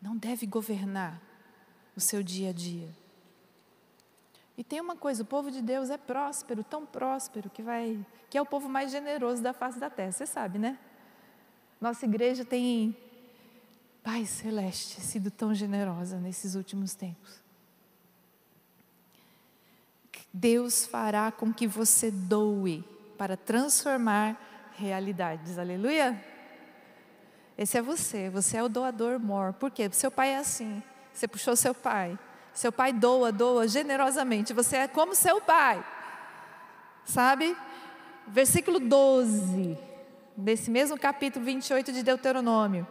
não 0.00 0.16
deve 0.16 0.46
governar 0.46 1.20
o 1.96 2.00
seu 2.00 2.22
dia 2.22 2.50
a 2.50 2.52
dia. 2.52 2.99
E 4.60 4.62
tem 4.62 4.78
uma 4.78 4.94
coisa, 4.94 5.22
o 5.22 5.24
povo 5.24 5.50
de 5.50 5.62
Deus 5.62 5.88
é 5.88 5.96
próspero, 5.96 6.62
tão 6.62 6.84
próspero 6.84 7.48
que 7.48 7.62
vai, 7.62 7.98
que 8.28 8.36
é 8.36 8.42
o 8.42 8.44
povo 8.44 8.68
mais 8.68 8.90
generoso 8.92 9.42
da 9.42 9.54
face 9.54 9.78
da 9.78 9.88
terra. 9.88 10.12
Você 10.12 10.26
sabe, 10.26 10.58
né? 10.58 10.78
Nossa 11.80 12.04
igreja 12.04 12.44
tem 12.44 12.94
Pai 14.02 14.26
celeste 14.26 15.00
sido 15.00 15.30
tão 15.30 15.54
generosa 15.54 16.18
nesses 16.18 16.54
últimos 16.56 16.94
tempos. 16.94 17.40
Deus 20.30 20.84
fará 20.84 21.32
com 21.32 21.54
que 21.54 21.66
você 21.66 22.10
doe 22.10 22.84
para 23.16 23.38
transformar 23.38 24.70
realidades. 24.76 25.58
Aleluia. 25.58 26.22
Esse 27.56 27.78
é 27.78 27.82
você, 27.82 28.28
você 28.28 28.58
é 28.58 28.62
o 28.62 28.68
doador 28.68 29.18
mor. 29.18 29.54
Por 29.54 29.70
quê? 29.70 29.88
Seu 29.90 30.10
pai 30.10 30.32
é 30.32 30.36
assim. 30.36 30.82
Você 31.14 31.26
puxou 31.26 31.56
seu 31.56 31.74
pai. 31.74 32.18
Seu 32.52 32.72
pai 32.72 32.92
doa, 32.92 33.30
doa 33.32 33.66
generosamente. 33.68 34.52
Você 34.52 34.76
é 34.76 34.88
como 34.88 35.14
seu 35.14 35.40
pai. 35.40 35.84
Sabe? 37.04 37.56
Versículo 38.26 38.78
12, 38.78 39.76
desse 40.36 40.70
mesmo 40.70 40.98
capítulo 40.98 41.44
28 41.44 41.92
de 41.92 42.02
Deuteronômio. 42.02 42.86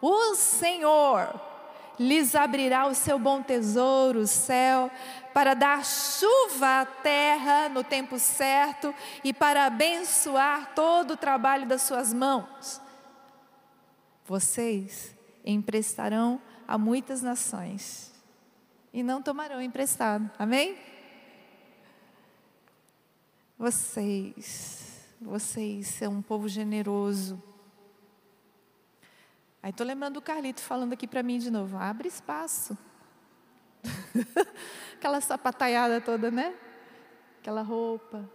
O 0.00 0.34
Senhor 0.34 1.40
lhes 1.98 2.34
abrirá 2.34 2.86
o 2.86 2.94
seu 2.94 3.18
bom 3.18 3.42
tesouro, 3.42 4.20
o 4.20 4.26
céu, 4.26 4.90
para 5.34 5.54
dar 5.54 5.84
chuva 5.84 6.80
à 6.80 6.86
terra 6.86 7.68
no 7.68 7.84
tempo 7.84 8.18
certo 8.18 8.94
e 9.22 9.32
para 9.32 9.66
abençoar 9.66 10.72
todo 10.74 11.12
o 11.12 11.16
trabalho 11.16 11.66
das 11.66 11.82
suas 11.82 12.12
mãos. 12.12 12.80
Vocês 14.24 15.14
emprestarão 15.44 16.40
a 16.66 16.78
muitas 16.78 17.20
nações 17.20 18.09
e 18.92 19.02
não 19.02 19.22
tomarão 19.22 19.60
emprestado. 19.60 20.30
Amém? 20.38 20.76
Vocês, 23.58 25.06
vocês 25.20 25.86
são 25.86 26.14
um 26.14 26.22
povo 26.22 26.48
generoso. 26.48 27.42
Aí 29.62 29.70
estou 29.70 29.86
lembrando 29.86 30.14
do 30.14 30.22
Carlito 30.22 30.62
falando 30.62 30.94
aqui 30.94 31.06
para 31.06 31.22
mim 31.22 31.38
de 31.38 31.50
novo: 31.50 31.76
abre 31.76 32.08
espaço. 32.08 32.76
Aquela 34.96 35.20
sapataiada 35.20 36.00
toda, 36.00 36.30
né? 36.30 36.54
Aquela 37.40 37.62
roupa. 37.62 38.28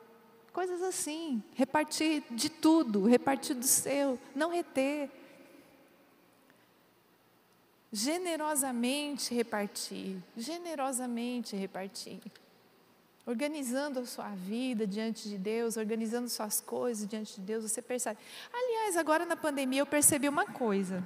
Coisas 0.53 0.81
assim. 0.81 1.43
Repartir 1.53 2.23
de 2.31 2.49
tudo, 2.49 3.05
repartir 3.05 3.55
do 3.55 3.65
seu, 3.65 4.19
não 4.35 4.51
reter 4.51 5.09
generosamente 7.95 9.33
repartir, 9.33 10.17
generosamente 10.35 11.55
repartir. 11.55 12.19
Organizando 13.25 14.01
a 14.01 14.05
sua 14.05 14.29
vida 14.31 14.85
diante 14.85 15.29
de 15.29 15.37
Deus, 15.37 15.77
organizando 15.77 16.27
suas 16.27 16.59
coisas 16.59 17.07
diante 17.07 17.35
de 17.35 17.41
Deus, 17.41 17.63
você 17.63 17.81
percebe. 17.81 18.19
Aliás, 18.53 18.97
agora 18.97 19.25
na 19.25 19.37
pandemia 19.37 19.79
eu 19.79 19.85
percebi 19.85 20.27
uma 20.27 20.45
coisa: 20.45 21.01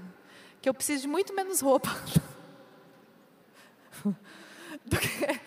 que 0.60 0.68
eu 0.68 0.74
preciso 0.74 1.04
de 1.04 1.08
muito 1.08 1.32
menos 1.34 1.62
roupa 1.62 1.90
do 4.84 4.98
que 4.98 5.40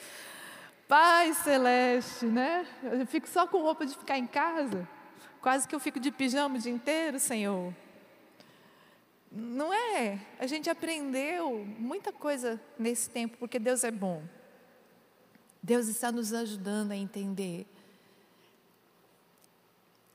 Pai 0.87 1.35
Celeste, 1.35 2.24
né? 2.24 2.64
Eu 2.85 3.05
fico 3.05 3.28
só 3.28 3.48
com 3.48 3.61
roupa 3.61 3.85
de 3.85 3.96
ficar 3.96 4.16
em 4.16 4.28
casa, 4.28 4.88
quase 5.40 5.66
que 5.66 5.74
eu 5.74 5.81
fico 5.81 5.98
de 5.98 6.12
pijama 6.12 6.55
o 6.55 6.59
dia 6.59 6.72
inteiro, 6.72 7.18
Senhor. 7.18 7.74
Não 9.34 9.72
é? 9.72 10.20
A 10.38 10.46
gente 10.46 10.68
aprendeu 10.68 11.64
muita 11.78 12.12
coisa 12.12 12.60
nesse 12.78 13.08
tempo, 13.08 13.38
porque 13.38 13.58
Deus 13.58 13.82
é 13.82 13.90
bom. 13.90 14.22
Deus 15.62 15.88
está 15.88 16.12
nos 16.12 16.34
ajudando 16.34 16.92
a 16.92 16.96
entender 16.96 17.66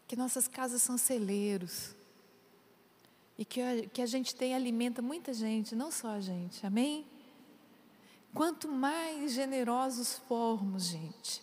que 0.07 0.15
nossas 0.15 0.47
casas 0.47 0.83
são 0.83 0.97
celeiros 0.97 1.95
e 3.37 3.43
que 3.43 3.59
a, 3.59 3.87
que 3.87 4.01
a 4.01 4.05
gente 4.05 4.35
tem 4.35 4.53
alimenta 4.53 5.01
muita 5.01 5.33
gente, 5.33 5.75
não 5.75 5.91
só 5.91 6.09
a 6.09 6.19
gente, 6.19 6.65
amém? 6.65 7.05
Quanto 8.33 8.67
mais 8.67 9.31
generosos 9.31 10.17
formos, 10.27 10.85
gente, 10.85 11.41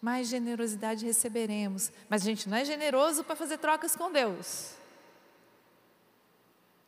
mais 0.00 0.28
generosidade 0.28 1.04
receberemos. 1.04 1.92
Mas 2.08 2.22
a 2.22 2.24
gente 2.24 2.48
não 2.48 2.56
é 2.56 2.64
generoso 2.64 3.22
para 3.24 3.36
fazer 3.36 3.58
trocas 3.58 3.94
com 3.94 4.10
Deus. 4.10 4.79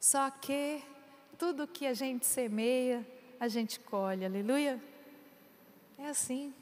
Só 0.02 0.28
que 0.30 0.82
tudo 1.38 1.64
que 1.64 1.86
a 1.86 1.94
gente 1.94 2.26
semeia, 2.26 3.06
a 3.38 3.46
gente 3.46 3.78
colhe, 3.78 4.24
aleluia. 4.24 4.82
É 5.96 6.08
assim. 6.08 6.52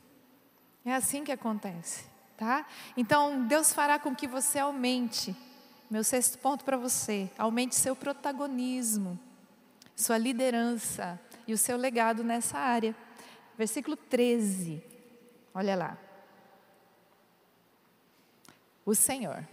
É 0.85 0.95
assim 0.95 1.25
que 1.25 1.33
acontece, 1.33 2.05
tá? 2.37 2.67
Então, 2.99 3.47
Deus 3.47 3.73
fará 3.73 3.99
com 3.99 4.15
que 4.15 4.27
você 4.27 4.59
aumente. 4.59 5.35
Meu 5.91 6.05
sexto 6.05 6.37
ponto 6.37 6.67
para 6.67 6.77
você: 6.77 7.31
aumente 7.39 7.75
seu 7.75 7.97
protagonismo, 7.97 9.19
sua 9.97 10.19
liderança 10.19 11.19
e 11.49 11.55
o 11.55 11.59
seu 11.59 11.79
legado 11.79 12.23
nessa 12.23 12.59
área. 12.59 12.95
Versículo 13.57 13.97
13. 13.97 14.85
Olha 15.55 15.75
lá. 15.75 15.97
O 18.85 18.95
Senhor 18.95 19.47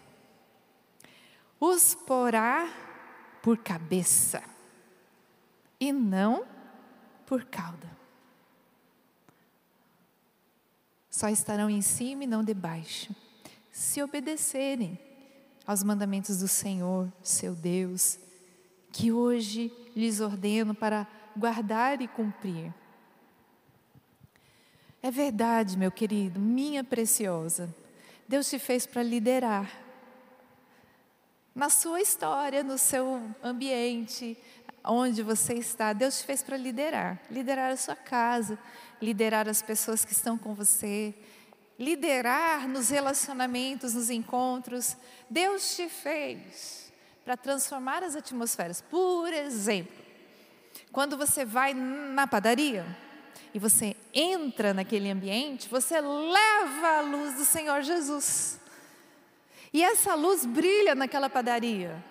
os 1.60 1.95
porá 1.95 2.69
por 3.48 3.60
cabeça 3.60 4.44
e 5.80 5.94
não 5.94 6.46
por 7.26 7.46
cauda. 7.46 7.90
Só 11.10 11.30
estarão 11.30 11.70
em 11.70 11.82
cima 11.82 12.26
e 12.26 12.28
não 12.28 12.44
debaixo, 12.44 13.16
se 13.72 14.04
obedecerem 14.04 15.00
aos 15.66 15.82
mandamentos 15.82 16.40
do 16.40 16.48
Senhor, 16.50 17.10
seu 17.24 17.56
Deus, 17.56 18.20
que 18.92 19.14
hoje 19.14 19.72
lhes 19.96 20.20
ordeno 20.20 20.76
para 20.76 21.08
guardar 21.34 22.02
e 22.02 22.08
cumprir. 22.10 22.74
É 25.02 25.10
verdade, 25.10 25.78
meu 25.78 25.90
querido, 25.90 26.38
minha 26.38 26.84
preciosa, 26.84 27.74
Deus 28.28 28.50
te 28.50 28.60
fez 28.60 28.86
para 28.86 29.02
liderar. 29.02 29.87
Na 31.58 31.72
sua 31.72 32.00
história, 32.00 32.63
no 32.63 32.78
seu 32.78 33.20
ambiente, 33.43 34.38
onde 34.86 35.24
você 35.24 35.56
está, 35.56 35.91
Deus 35.91 36.20
te 36.20 36.26
fez 36.28 36.43
para 36.43 36.56
liderar. 36.56 37.20
Liderar 37.32 37.72
a 37.72 37.76
sua 37.76 37.96
casa, 37.96 38.60
liderar 39.02 39.50
as 39.50 39.60
pessoas 39.60 40.06
que 40.06 40.12
estão 40.12 40.38
com 40.38 40.54
você, 40.54 41.15
liderar 41.80 42.67
nos 42.67 42.89
relacionamentos, 42.89 43.96
nos 43.96 44.12
encontros. 44.12 44.96
Deus 45.28 45.76
te 45.76 45.89
fez 45.89 46.93
para 47.26 47.36
transformar 47.36 48.04
as 48.04 48.15
atmosferas. 48.15 48.80
Por 48.80 49.34
exemplo, 49.34 49.98
quando 50.91 51.17
você 51.17 51.43
vai 51.43 51.74
na 51.74 52.28
padaria 52.28 52.86
e 53.52 53.58
você 53.58 53.96
entra 54.13 54.76
naquele 54.76 55.10
ambiente, 55.10 55.67
você 55.67 56.00
leva 56.00 57.00
a 57.00 57.02
luz 57.02 57.34
do 57.34 57.46
Senhor 57.46 57.82
Jesus. 57.82 58.60
E 59.78 59.84
essa 59.84 60.16
luz 60.16 60.44
brilha 60.44 60.96
naquela 60.96 61.30
padaria. 61.30 62.04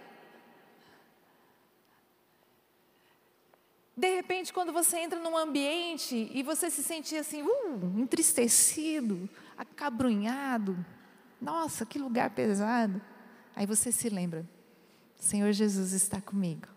De 3.97 4.15
repente, 4.15 4.53
quando 4.53 4.73
você 4.73 4.99
entra 4.99 5.19
num 5.19 5.37
ambiente 5.37 6.31
e 6.33 6.45
você 6.45 6.71
se 6.71 6.81
sente 6.81 7.17
assim, 7.17 7.43
uh, 7.43 7.99
entristecido, 7.99 9.29
acabrunhado, 9.59 10.79
nossa, 11.43 11.85
que 11.85 11.99
lugar 11.99 12.31
pesado. 12.31 13.03
Aí 13.57 13.67
você 13.67 13.91
se 13.91 14.09
lembra: 14.09 14.49
Senhor 15.17 15.51
Jesus 15.51 15.93
está 15.93 16.21
comigo. 16.21 16.69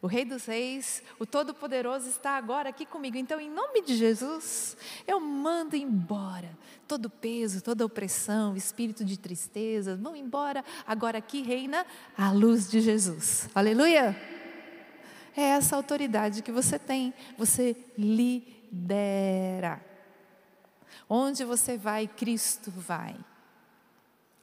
O 0.00 0.06
Rei 0.06 0.24
dos 0.24 0.44
Reis, 0.44 1.02
o 1.18 1.24
Todo-Poderoso 1.24 2.08
está 2.08 2.36
agora 2.36 2.68
aqui 2.68 2.84
comigo. 2.84 3.16
Então, 3.16 3.40
em 3.40 3.50
nome 3.50 3.82
de 3.82 3.96
Jesus, 3.96 4.76
eu 5.06 5.18
mando 5.18 5.76
embora 5.76 6.50
todo 6.86 7.08
peso, 7.08 7.62
toda 7.62 7.84
opressão, 7.84 8.56
espírito 8.56 9.04
de 9.04 9.18
tristeza. 9.18 9.96
Vão 9.96 10.14
embora. 10.14 10.64
Agora 10.86 11.18
aqui 11.18 11.42
reina 11.42 11.86
a 12.16 12.30
luz 12.30 12.70
de 12.70 12.80
Jesus. 12.80 13.48
Aleluia! 13.54 14.16
É 15.36 15.42
essa 15.42 15.74
autoridade 15.74 16.42
que 16.42 16.52
você 16.52 16.78
tem. 16.78 17.12
Você 17.36 17.76
lidera. 17.98 19.84
Onde 21.08 21.44
você 21.44 21.76
vai, 21.76 22.06
Cristo 22.06 22.70
vai. 22.70 23.16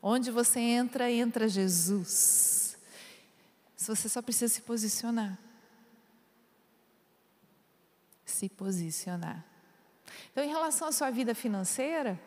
Onde 0.02 0.32
você 0.32 0.60
entra, 0.60 1.10
entra 1.12 1.48
Jesus. 1.48 2.61
Você 3.88 4.08
só 4.08 4.22
precisa 4.22 4.54
se 4.54 4.62
posicionar. 4.62 5.38
Se 8.24 8.48
posicionar. 8.48 9.44
Então, 10.32 10.44
em 10.44 10.50
relação 10.50 10.88
à 10.88 10.92
sua 10.92 11.10
vida 11.10 11.34
financeira, 11.34 12.20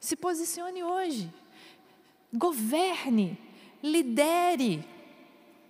se 0.00 0.16
posicione 0.16 0.82
hoje. 0.82 1.32
Governe, 2.32 3.38
lidere. 3.82 4.86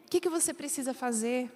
O 0.05 0.09
que, 0.09 0.21
que 0.21 0.29
você 0.29 0.55
precisa 0.55 0.95
fazer? 0.95 1.51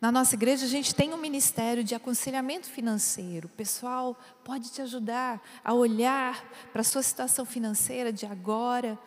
Na 0.00 0.10
nossa 0.10 0.34
igreja, 0.34 0.64
a 0.64 0.68
gente 0.68 0.94
tem 0.94 1.12
um 1.12 1.18
ministério 1.18 1.84
de 1.84 1.94
aconselhamento 1.94 2.68
financeiro. 2.68 3.48
O 3.48 3.56
pessoal 3.56 4.18
pode 4.44 4.70
te 4.70 4.80
ajudar 4.82 5.42
a 5.62 5.74
olhar 5.74 6.42
para 6.72 6.80
a 6.80 6.84
sua 6.84 7.02
situação 7.02 7.44
financeira 7.44 8.12
de 8.12 8.24
agora 8.24 8.98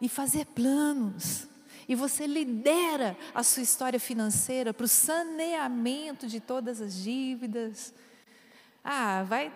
e 0.00 0.08
fazer 0.08 0.46
planos. 0.46 1.53
E 1.88 1.94
você 1.94 2.26
lidera 2.26 3.16
a 3.34 3.42
sua 3.42 3.62
história 3.62 4.00
financeira 4.00 4.72
para 4.72 4.84
o 4.84 4.88
saneamento 4.88 6.26
de 6.26 6.40
todas 6.40 6.80
as 6.80 6.94
dívidas. 6.94 7.94
Ah, 8.82 9.22
vai 9.24 9.52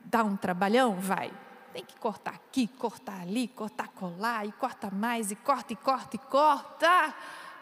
dar 0.00 0.24
um 0.24 0.36
trabalhão? 0.36 0.98
Vai. 0.98 1.32
Tem 1.72 1.84
que 1.84 1.96
cortar 1.96 2.34
aqui, 2.34 2.66
cortar 2.68 3.22
ali, 3.22 3.48
cortar 3.48 3.88
colar, 3.88 4.46
e 4.46 4.52
corta 4.52 4.90
mais, 4.90 5.30
e 5.30 5.36
corta, 5.36 5.72
e 5.72 5.76
corta, 5.76 6.16
e 6.16 6.18
corta. 6.18 7.14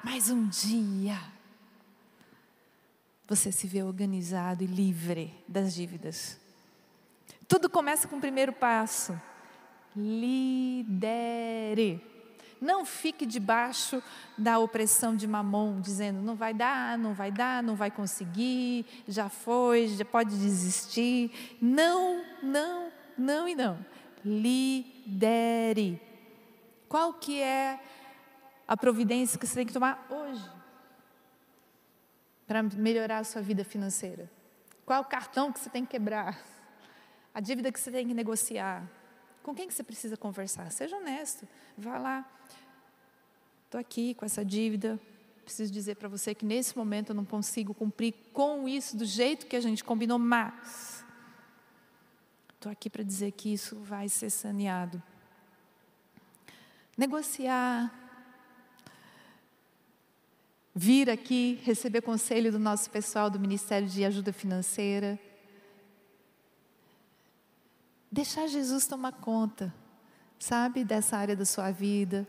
Mas 0.04 0.28
um 0.28 0.46
dia 0.48 1.18
você 3.26 3.50
se 3.50 3.66
vê 3.66 3.82
organizado 3.82 4.62
e 4.62 4.66
livre 4.66 5.32
das 5.48 5.74
dívidas. 5.74 6.38
Tudo 7.48 7.70
começa 7.70 8.06
com 8.06 8.16
o 8.16 8.20
primeiro 8.20 8.52
passo. 8.52 9.18
Lidere. 9.96 10.52
Não 12.62 12.85
fique 12.87 13.27
debaixo 13.27 14.03
da 14.38 14.59
opressão 14.59 15.14
de 15.14 15.27
mamon, 15.27 15.81
dizendo 15.81 16.22
não 16.22 16.37
vai 16.37 16.55
dar, 16.55 16.96
não 16.96 17.12
vai 17.12 17.31
dar, 17.31 17.62
não 17.62 17.75
vai 17.75 17.90
conseguir, 17.90 18.87
já 19.07 19.29
foi, 19.29 19.88
já 19.88 20.05
pode 20.05 20.31
desistir. 20.31 21.59
Não, 21.61 22.25
não, 22.42 22.90
não 23.18 23.48
e 23.48 23.55
não. 23.55 23.85
Lidere. 24.25 26.01
Qual 26.88 27.12
que 27.14 27.42
é 27.42 27.81
a 28.66 28.77
providência 28.77 29.38
que 29.38 29.46
você 29.46 29.57
tem 29.57 29.66
que 29.66 29.72
tomar 29.72 30.07
hoje? 30.09 30.62
para 32.53 32.62
melhorar 32.62 33.18
a 33.20 33.25
sua 33.25 33.40
vida 33.40 33.64
financeira? 33.64 34.31
Qual 34.85 35.01
o 35.01 35.05
cartão 35.07 35.51
que 35.51 35.59
você 35.59 35.70
tem 35.70 35.87
que 35.87 35.92
quebrar? 35.92 36.38
A 37.33 37.40
dívida 37.40 37.72
que 37.72 37.81
você 37.81 37.90
tem 37.90 38.07
que 38.07 38.12
negociar? 38.12 38.87
Com 39.42 39.55
quem 39.55 39.66
que 39.66 39.74
você 39.74 39.83
precisa 39.83 40.16
conversar? 40.16 40.70
Seja 40.70 40.96
honesto. 40.96 41.46
Vá 41.76 41.98
lá. 41.98 42.31
Estou 43.64 43.81
aqui 43.81 44.14
com 44.14 44.24
essa 44.24 44.44
dívida. 44.44 45.00
Preciso 45.44 45.72
dizer 45.72 45.96
para 45.96 46.09
você 46.09 46.35
que 46.35 46.44
nesse 46.44 46.76
momento 46.76 47.11
eu 47.11 47.14
não 47.14 47.24
consigo 47.24 47.74
cumprir 47.74 48.14
com 48.33 48.68
isso 48.68 48.96
do 48.96 49.05
jeito 49.05 49.46
que 49.46 49.57
a 49.57 49.61
gente 49.61 49.83
combinou, 49.83 50.18
mas 50.18 51.05
estou 52.55 52.70
aqui 52.70 52.88
para 52.88 53.02
dizer 53.02 53.33
que 53.33 53.52
isso 53.52 53.76
vai 53.76 54.09
ser 54.09 54.31
saneado. 54.31 55.02
Negociar, 56.96 57.92
vir 60.74 61.11
aqui 61.11 61.61
receber 61.64 62.02
conselho 62.02 62.52
do 62.52 62.59
nosso 62.59 62.88
pessoal 62.88 63.28
do 63.28 63.40
Ministério 63.40 63.88
de 63.88 64.05
Ajuda 64.05 64.33
Financeira. 64.33 65.18
Deixar 68.12 68.46
Jesus 68.46 68.87
tomar 68.87 69.12
conta, 69.12 69.72
sabe, 70.38 70.85
dessa 70.85 71.16
área 71.16 71.35
da 71.35 71.46
sua 71.46 71.70
vida. 71.70 72.29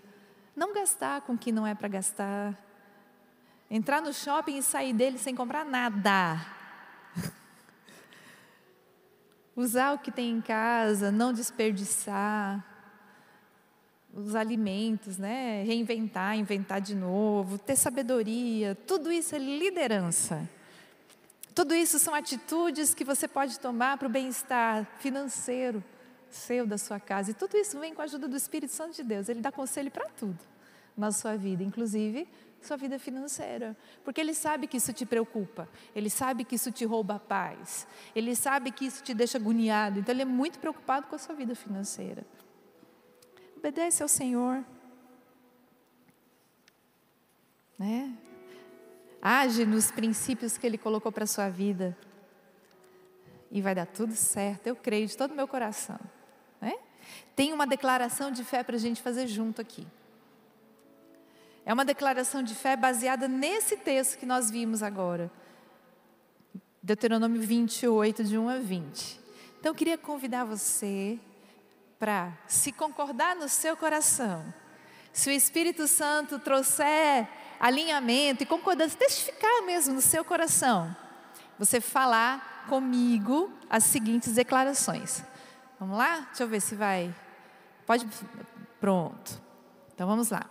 Não 0.55 0.73
gastar 0.73 1.19
com 1.23 1.33
o 1.33 1.37
que 1.37 1.51
não 1.51 1.67
é 1.67 1.75
para 1.75 1.89
gastar. 1.89 2.57
Entrar 3.69 4.01
no 4.01 4.13
shopping 4.13 4.59
e 4.59 4.63
sair 4.63 4.93
dele 4.93 5.17
sem 5.17 5.35
comprar 5.35 5.65
nada. 5.65 6.39
Usar 9.57 9.91
o 9.91 9.99
que 9.99 10.09
tem 10.09 10.31
em 10.31 10.39
casa, 10.39 11.11
não 11.11 11.33
desperdiçar 11.33 12.65
os 14.13 14.35
alimentos, 14.35 15.17
né? 15.17 15.63
reinventar, 15.63 16.37
inventar 16.37 16.79
de 16.79 16.95
novo, 16.95 17.57
ter 17.57 17.75
sabedoria, 17.75 18.73
tudo 18.87 19.11
isso 19.11 19.35
é 19.35 19.39
liderança. 19.39 20.49
Tudo 21.53 21.73
isso 21.75 21.99
são 21.99 22.15
atitudes 22.15 22.93
que 22.93 23.03
você 23.03 23.27
pode 23.27 23.59
tomar 23.59 23.97
para 23.97 24.07
o 24.07 24.11
bem-estar 24.11 24.85
financeiro 24.99 25.83
seu, 26.29 26.65
da 26.65 26.77
sua 26.77 26.99
casa. 26.99 27.31
E 27.31 27.33
tudo 27.33 27.55
isso 27.57 27.79
vem 27.79 27.93
com 27.93 28.01
a 28.01 28.05
ajuda 28.05 28.27
do 28.27 28.35
Espírito 28.35 28.73
Santo 28.73 28.95
de 28.95 29.03
Deus. 29.03 29.29
Ele 29.29 29.39
dá 29.39 29.51
conselho 29.51 29.91
para 29.91 30.09
tudo 30.09 30.39
na 30.97 31.11
sua 31.11 31.35
vida, 31.35 31.63
inclusive 31.63 32.27
sua 32.61 32.77
vida 32.77 32.97
financeira, 32.97 33.75
porque 34.03 34.21
Ele 34.21 34.33
sabe 34.33 34.67
que 34.67 34.77
isso 34.77 34.93
te 34.93 35.05
preocupa, 35.05 35.67
Ele 35.93 36.09
sabe 36.09 36.45
que 36.45 36.55
isso 36.55 36.71
te 36.71 36.85
rouba 36.85 37.15
a 37.15 37.19
paz, 37.19 37.85
Ele 38.15 38.35
sabe 38.35 38.71
que 38.71 38.85
isso 38.85 39.03
te 39.03 39.13
deixa 39.13 39.37
agoniado, 39.37 39.99
então 39.99 40.13
Ele 40.13 40.21
é 40.21 40.25
muito 40.25 40.59
preocupado 40.59 41.07
com 41.07 41.15
a 41.15 41.19
sua 41.19 41.35
vida 41.35 41.55
financeira. 41.55 42.25
Obedece 43.57 44.01
ao 44.01 44.07
Senhor. 44.07 44.63
Né? 47.77 48.15
Age 49.25 49.65
nos 49.65 49.89
princípios 49.89 50.57
que 50.57 50.67
Ele 50.67 50.77
colocou 50.77 51.09
para 51.09 51.23
a 51.23 51.27
sua 51.27 51.47
vida. 51.47 51.97
E 53.49 53.61
vai 53.61 53.73
dar 53.73 53.85
tudo 53.85 54.13
certo, 54.13 54.67
eu 54.67 54.75
creio 54.75 55.07
de 55.07 55.15
todo 55.15 55.31
o 55.31 55.35
meu 55.35 55.47
coração. 55.47 55.97
Né? 56.59 56.73
Tem 57.33 57.53
uma 57.53 57.65
declaração 57.65 58.29
de 58.31 58.43
fé 58.43 58.63
para 58.63 58.75
a 58.75 58.79
gente 58.79 59.01
fazer 59.01 59.27
junto 59.27 59.61
aqui. 59.61 59.87
É 61.65 61.73
uma 61.73 61.85
declaração 61.85 62.43
de 62.43 62.53
fé 62.53 62.75
baseada 62.75 63.29
nesse 63.29 63.77
texto 63.77 64.17
que 64.17 64.25
nós 64.25 64.51
vimos 64.51 64.83
agora. 64.83 65.31
Deuteronômio 66.81 67.41
28, 67.41 68.25
de 68.25 68.37
1 68.37 68.49
a 68.49 68.57
20. 68.57 69.21
Então 69.57 69.71
eu 69.71 69.75
queria 69.75 69.97
convidar 69.97 70.43
você 70.43 71.17
para 71.97 72.37
se 72.45 72.73
concordar 72.73 73.37
no 73.37 73.47
seu 73.47 73.77
coração. 73.77 74.53
Se 75.13 75.29
o 75.29 75.31
Espírito 75.31 75.87
Santo 75.87 76.39
trouxer 76.39 77.29
alinhamento 77.63 78.43
e 78.43 78.45
concordância, 78.45 78.99
testificar 78.99 79.63
mesmo 79.63 79.93
no 79.93 80.01
seu 80.01 80.25
coração, 80.25 80.93
você 81.57 81.79
falar 81.79 82.65
comigo 82.67 83.49
as 83.69 83.85
seguintes 83.85 84.33
declarações. 84.33 85.23
Vamos 85.79 85.97
lá? 85.97 86.19
Deixa 86.27 86.43
eu 86.43 86.47
ver 86.49 86.59
se 86.59 86.75
vai. 86.75 87.15
Pode. 87.85 88.05
Pronto. 88.81 89.41
Então 89.95 90.05
vamos 90.05 90.29
lá. 90.29 90.45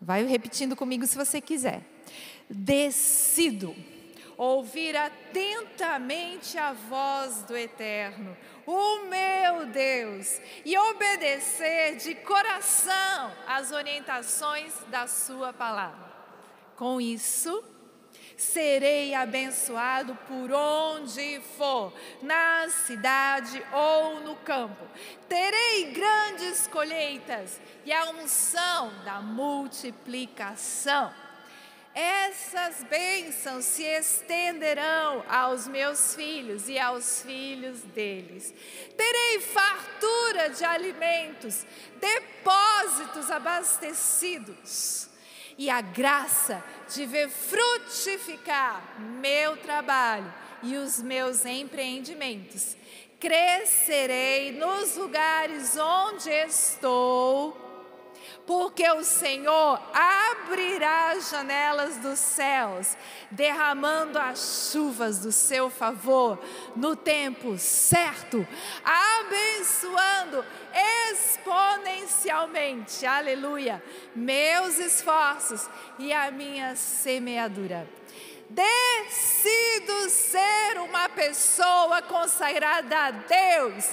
Vai 0.00 0.24
repetindo 0.24 0.74
comigo 0.74 1.06
se 1.06 1.14
você 1.14 1.42
quiser. 1.42 1.82
Decido 2.48 3.76
ouvir 4.38 4.96
atentamente 4.96 6.56
a 6.56 6.72
voz 6.72 7.42
do 7.42 7.54
Eterno, 7.54 8.34
o 8.70 9.06
meu 9.06 9.64
Deus, 9.64 10.40
e 10.62 10.76
obedecer 10.76 11.96
de 11.96 12.14
coração 12.16 13.32
às 13.46 13.72
orientações 13.72 14.74
da 14.88 15.06
Sua 15.06 15.54
palavra. 15.54 16.06
Com 16.76 17.00
isso, 17.00 17.64
serei 18.36 19.14
abençoado 19.14 20.14
por 20.28 20.52
onde 20.52 21.40
for, 21.56 21.94
na 22.20 22.68
cidade 22.68 23.64
ou 23.72 24.20
no 24.20 24.36
campo. 24.36 24.86
Terei 25.26 25.90
grandes 25.92 26.66
colheitas 26.66 27.58
e 27.86 27.92
a 27.92 28.10
unção 28.10 28.92
da 29.02 29.22
multiplicação. 29.22 31.10
Essas 32.00 32.84
bênçãos 32.84 33.64
se 33.64 33.82
estenderão 33.82 35.24
aos 35.28 35.66
meus 35.66 36.14
filhos 36.14 36.68
e 36.68 36.78
aos 36.78 37.22
filhos 37.22 37.80
deles. 37.82 38.54
Terei 38.96 39.40
fartura 39.40 40.50
de 40.50 40.64
alimentos, 40.64 41.66
depósitos 41.96 43.32
abastecidos 43.32 45.08
e 45.58 45.68
a 45.68 45.80
graça 45.80 46.62
de 46.88 47.04
ver 47.04 47.28
frutificar 47.28 49.00
meu 49.00 49.56
trabalho 49.56 50.32
e 50.62 50.76
os 50.76 51.02
meus 51.02 51.44
empreendimentos. 51.44 52.76
Crescerei 53.18 54.52
nos 54.52 54.94
lugares 54.94 55.76
onde 55.76 56.30
estou 56.30 57.67
porque 58.48 58.90
o 58.92 59.04
Senhor 59.04 59.78
abrirá 59.92 61.10
as 61.10 61.28
janelas 61.28 61.98
dos 61.98 62.18
céus, 62.18 62.96
derramando 63.30 64.18
as 64.18 64.70
chuvas 64.72 65.18
do 65.18 65.30
seu 65.30 65.68
favor 65.68 66.42
no 66.74 66.96
tempo 66.96 67.58
certo, 67.58 68.48
abençoando 68.82 70.42
exponencialmente, 71.10 73.04
aleluia, 73.04 73.84
meus 74.16 74.78
esforços 74.78 75.68
e 75.98 76.10
a 76.10 76.30
minha 76.30 76.74
semeadura. 76.74 77.86
Decido 78.48 80.08
ser 80.08 80.78
uma 80.88 81.10
pessoa 81.10 82.00
consagrada 82.00 82.98
a 82.98 83.10
Deus 83.10 83.84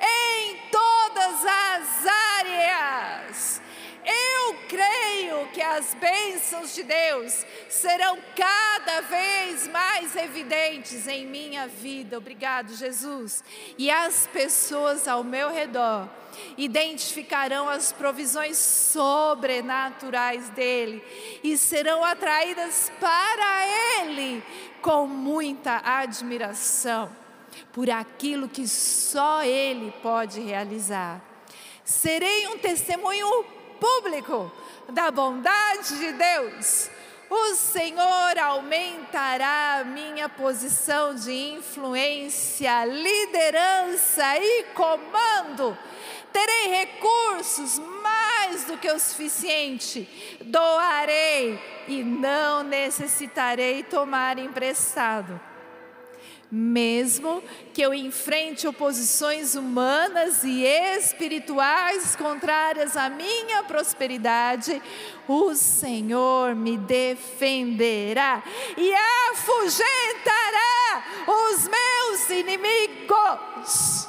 em 0.00 0.70
todas 0.70 1.44
as 1.44 2.06
áreas 2.06 3.63
eu 4.04 4.54
creio 4.68 5.48
que 5.52 5.60
as 5.60 5.94
bênçãos 5.94 6.74
de 6.74 6.82
Deus 6.82 7.44
serão 7.68 8.18
cada 8.36 9.00
vez 9.02 9.66
mais 9.68 10.14
evidentes 10.16 11.06
em 11.08 11.26
minha 11.26 11.66
vida. 11.66 12.18
Obrigado, 12.18 12.74
Jesus. 12.74 13.42
E 13.78 13.90
as 13.90 14.26
pessoas 14.26 15.08
ao 15.08 15.24
meu 15.24 15.50
redor 15.50 16.08
identificarão 16.56 17.68
as 17.68 17.92
provisões 17.92 18.56
sobrenaturais 18.56 20.48
dele 20.50 21.02
e 21.42 21.56
serão 21.56 22.04
atraídas 22.04 22.90
para 23.00 24.02
ele 24.02 24.42
com 24.82 25.06
muita 25.06 25.80
admiração 25.84 27.10
por 27.72 27.88
aquilo 27.90 28.48
que 28.48 28.66
só 28.66 29.42
ele 29.42 29.92
pode 30.02 30.40
realizar. 30.40 31.22
Serei 31.84 32.46
um 32.48 32.58
testemunho 32.58 33.44
público 33.80 34.50
da 34.88 35.10
bondade 35.10 35.98
de 35.98 36.12
Deus, 36.12 36.90
o 37.30 37.54
Senhor 37.54 38.38
aumentará 38.38 39.80
a 39.80 39.84
minha 39.84 40.28
posição 40.28 41.14
de 41.14 41.32
influência, 41.32 42.84
liderança 42.84 44.38
e 44.38 44.64
comando. 44.74 45.76
Terei 46.32 46.68
recursos 46.68 47.78
mais 47.78 48.64
do 48.64 48.76
que 48.76 48.90
o 48.90 48.98
suficiente. 48.98 50.08
Doarei 50.42 51.58
e 51.88 52.02
não 52.02 52.62
necessitarei 52.62 53.82
tomar 53.82 54.38
emprestado 54.38 55.40
mesmo 56.56 57.42
que 57.72 57.82
eu 57.82 57.92
enfrente 57.92 58.68
oposições 58.68 59.56
humanas 59.56 60.44
e 60.44 60.62
espirituais 60.64 62.14
contrárias 62.14 62.96
à 62.96 63.08
minha 63.08 63.64
prosperidade, 63.64 64.80
o 65.26 65.56
Senhor 65.56 66.54
me 66.54 66.78
defenderá 66.78 68.40
e 68.76 68.94
afugentará 69.32 71.04
os 71.26 71.68
meus 71.68 72.30
inimigos. 72.30 74.08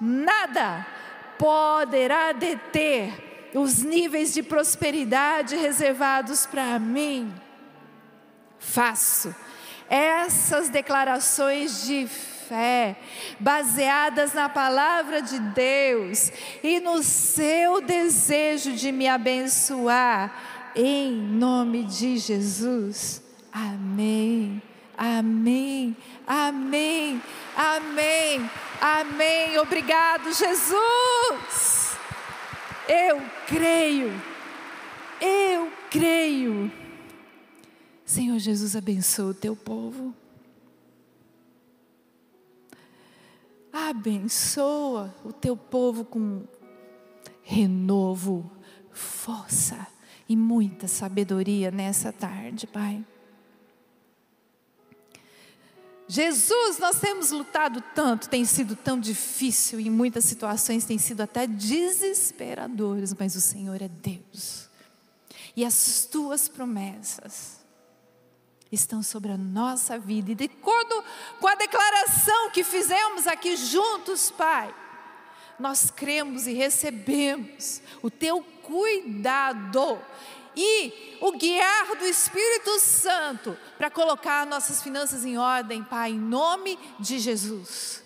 Nada 0.00 0.84
poderá 1.38 2.32
deter 2.32 3.52
os 3.54 3.84
níveis 3.84 4.34
de 4.34 4.42
prosperidade 4.42 5.54
reservados 5.54 6.46
para 6.46 6.80
mim. 6.80 7.32
Faço 8.58 9.32
essas 9.88 10.68
declarações 10.68 11.84
de 11.84 12.06
fé, 12.06 12.96
baseadas 13.38 14.32
na 14.32 14.48
palavra 14.48 15.20
de 15.20 15.38
Deus 15.38 16.30
e 16.62 16.80
no 16.80 17.02
seu 17.02 17.80
desejo 17.80 18.72
de 18.72 18.92
me 18.92 19.08
abençoar, 19.08 20.72
em 20.74 21.12
nome 21.12 21.84
de 21.84 22.18
Jesus. 22.18 23.22
Amém. 23.52 24.62
Amém. 24.96 25.96
Amém. 26.26 27.22
Amém. 27.56 28.50
Amém. 28.80 29.58
Obrigado, 29.58 30.32
Jesus. 30.32 31.96
Eu 32.88 33.20
creio. 33.46 34.12
Eu 35.20 35.72
creio. 35.90 36.70
Senhor 38.06 38.38
Jesus, 38.38 38.76
abençoa 38.76 39.32
o 39.32 39.34
teu 39.34 39.56
povo. 39.56 40.14
Abençoa 43.72 45.12
o 45.24 45.32
teu 45.32 45.56
povo 45.56 46.04
com 46.04 46.44
renovo, 47.42 48.48
força 48.92 49.88
e 50.28 50.36
muita 50.36 50.86
sabedoria 50.86 51.72
nessa 51.72 52.12
tarde, 52.12 52.68
Pai. 52.68 53.04
Jesus, 56.06 56.78
nós 56.78 57.00
temos 57.00 57.32
lutado 57.32 57.82
tanto, 57.92 58.28
tem 58.28 58.44
sido 58.44 58.76
tão 58.76 59.00
difícil, 59.00 59.80
em 59.80 59.90
muitas 59.90 60.24
situações 60.24 60.84
tem 60.84 60.96
sido 60.96 61.22
até 61.22 61.44
desesperadoras, 61.44 63.12
mas 63.18 63.34
o 63.34 63.40
Senhor 63.40 63.82
é 63.82 63.88
Deus. 63.88 64.68
E 65.56 65.64
as 65.64 66.06
tuas 66.08 66.46
promessas 66.46 67.65
estão 68.70 69.02
sobre 69.02 69.32
a 69.32 69.36
nossa 69.36 69.98
vida. 69.98 70.32
E 70.32 70.34
de 70.34 70.44
acordo 70.44 71.04
com 71.40 71.46
a 71.46 71.54
declaração 71.54 72.50
que 72.50 72.64
fizemos 72.64 73.26
aqui 73.26 73.56
juntos, 73.56 74.30
Pai, 74.30 74.74
nós 75.58 75.90
cremos 75.90 76.46
e 76.46 76.52
recebemos 76.52 77.80
o 78.02 78.10
teu 78.10 78.42
cuidado 78.62 80.00
e 80.56 81.18
o 81.20 81.32
guiar 81.32 81.96
do 81.96 82.06
Espírito 82.06 82.78
Santo 82.80 83.56
para 83.76 83.90
colocar 83.90 84.46
nossas 84.46 84.82
finanças 84.82 85.24
em 85.24 85.36
ordem, 85.36 85.84
Pai, 85.84 86.12
em 86.12 86.18
nome 86.18 86.78
de 86.98 87.18
Jesus. 87.18 88.02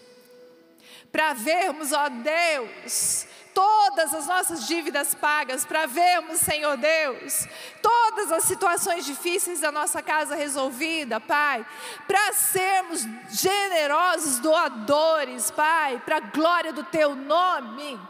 Para 1.13 1.33
vermos, 1.33 1.93
ó 1.93 2.09
Deus, 2.09 3.27
todas 3.61 4.15
as 4.15 4.27
nossas 4.27 4.67
dívidas 4.67 5.15
pagas, 5.15 5.67
para 5.67 5.85
vermos, 5.85 6.39
Senhor 6.39 6.79
Deus, 6.79 7.47
todas 7.83 8.33
as 8.33 8.45
situações 8.45 9.05
difíceis 9.05 9.61
da 9.61 9.71
nossa 9.71 10.01
casa 10.01 10.35
resolvida, 10.35 11.21
Pai, 11.21 11.67
para 12.07 12.33
sermos 12.33 13.03
generosos 13.29 14.39
doadores, 14.39 15.51
Pai, 15.51 16.01
para 16.07 16.17
a 16.17 16.21
glória 16.21 16.73
do 16.73 16.83
Teu 16.85 17.15
nome. 17.15 18.01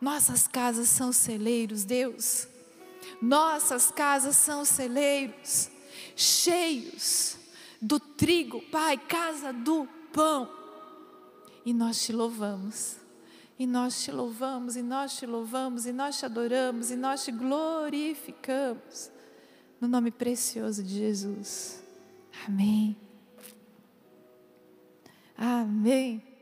Nossas 0.00 0.48
casas 0.48 0.88
são 0.88 1.12
celeiros, 1.12 1.84
Deus. 1.84 2.48
Nossas 3.22 3.92
casas 3.92 4.34
são 4.34 4.64
celeiros, 4.64 5.70
cheios 6.16 7.36
do 7.80 8.00
trigo, 8.00 8.60
Pai, 8.62 8.98
casa 8.98 9.52
do 9.52 9.88
pão. 10.12 10.50
E 11.64 11.72
nós 11.72 12.02
te 12.02 12.12
louvamos. 12.12 13.03
E 13.58 13.66
nós 13.66 14.02
te 14.02 14.10
louvamos, 14.10 14.76
e 14.76 14.82
nós 14.82 15.16
te 15.16 15.26
louvamos, 15.26 15.86
e 15.86 15.92
nós 15.92 16.18
te 16.18 16.26
adoramos, 16.26 16.90
e 16.90 16.96
nós 16.96 17.24
te 17.24 17.30
glorificamos. 17.30 19.10
No 19.80 19.86
nome 19.86 20.10
precioso 20.10 20.82
de 20.82 20.94
Jesus. 20.94 21.82
Amém. 22.46 22.96
Amém. 25.36 26.33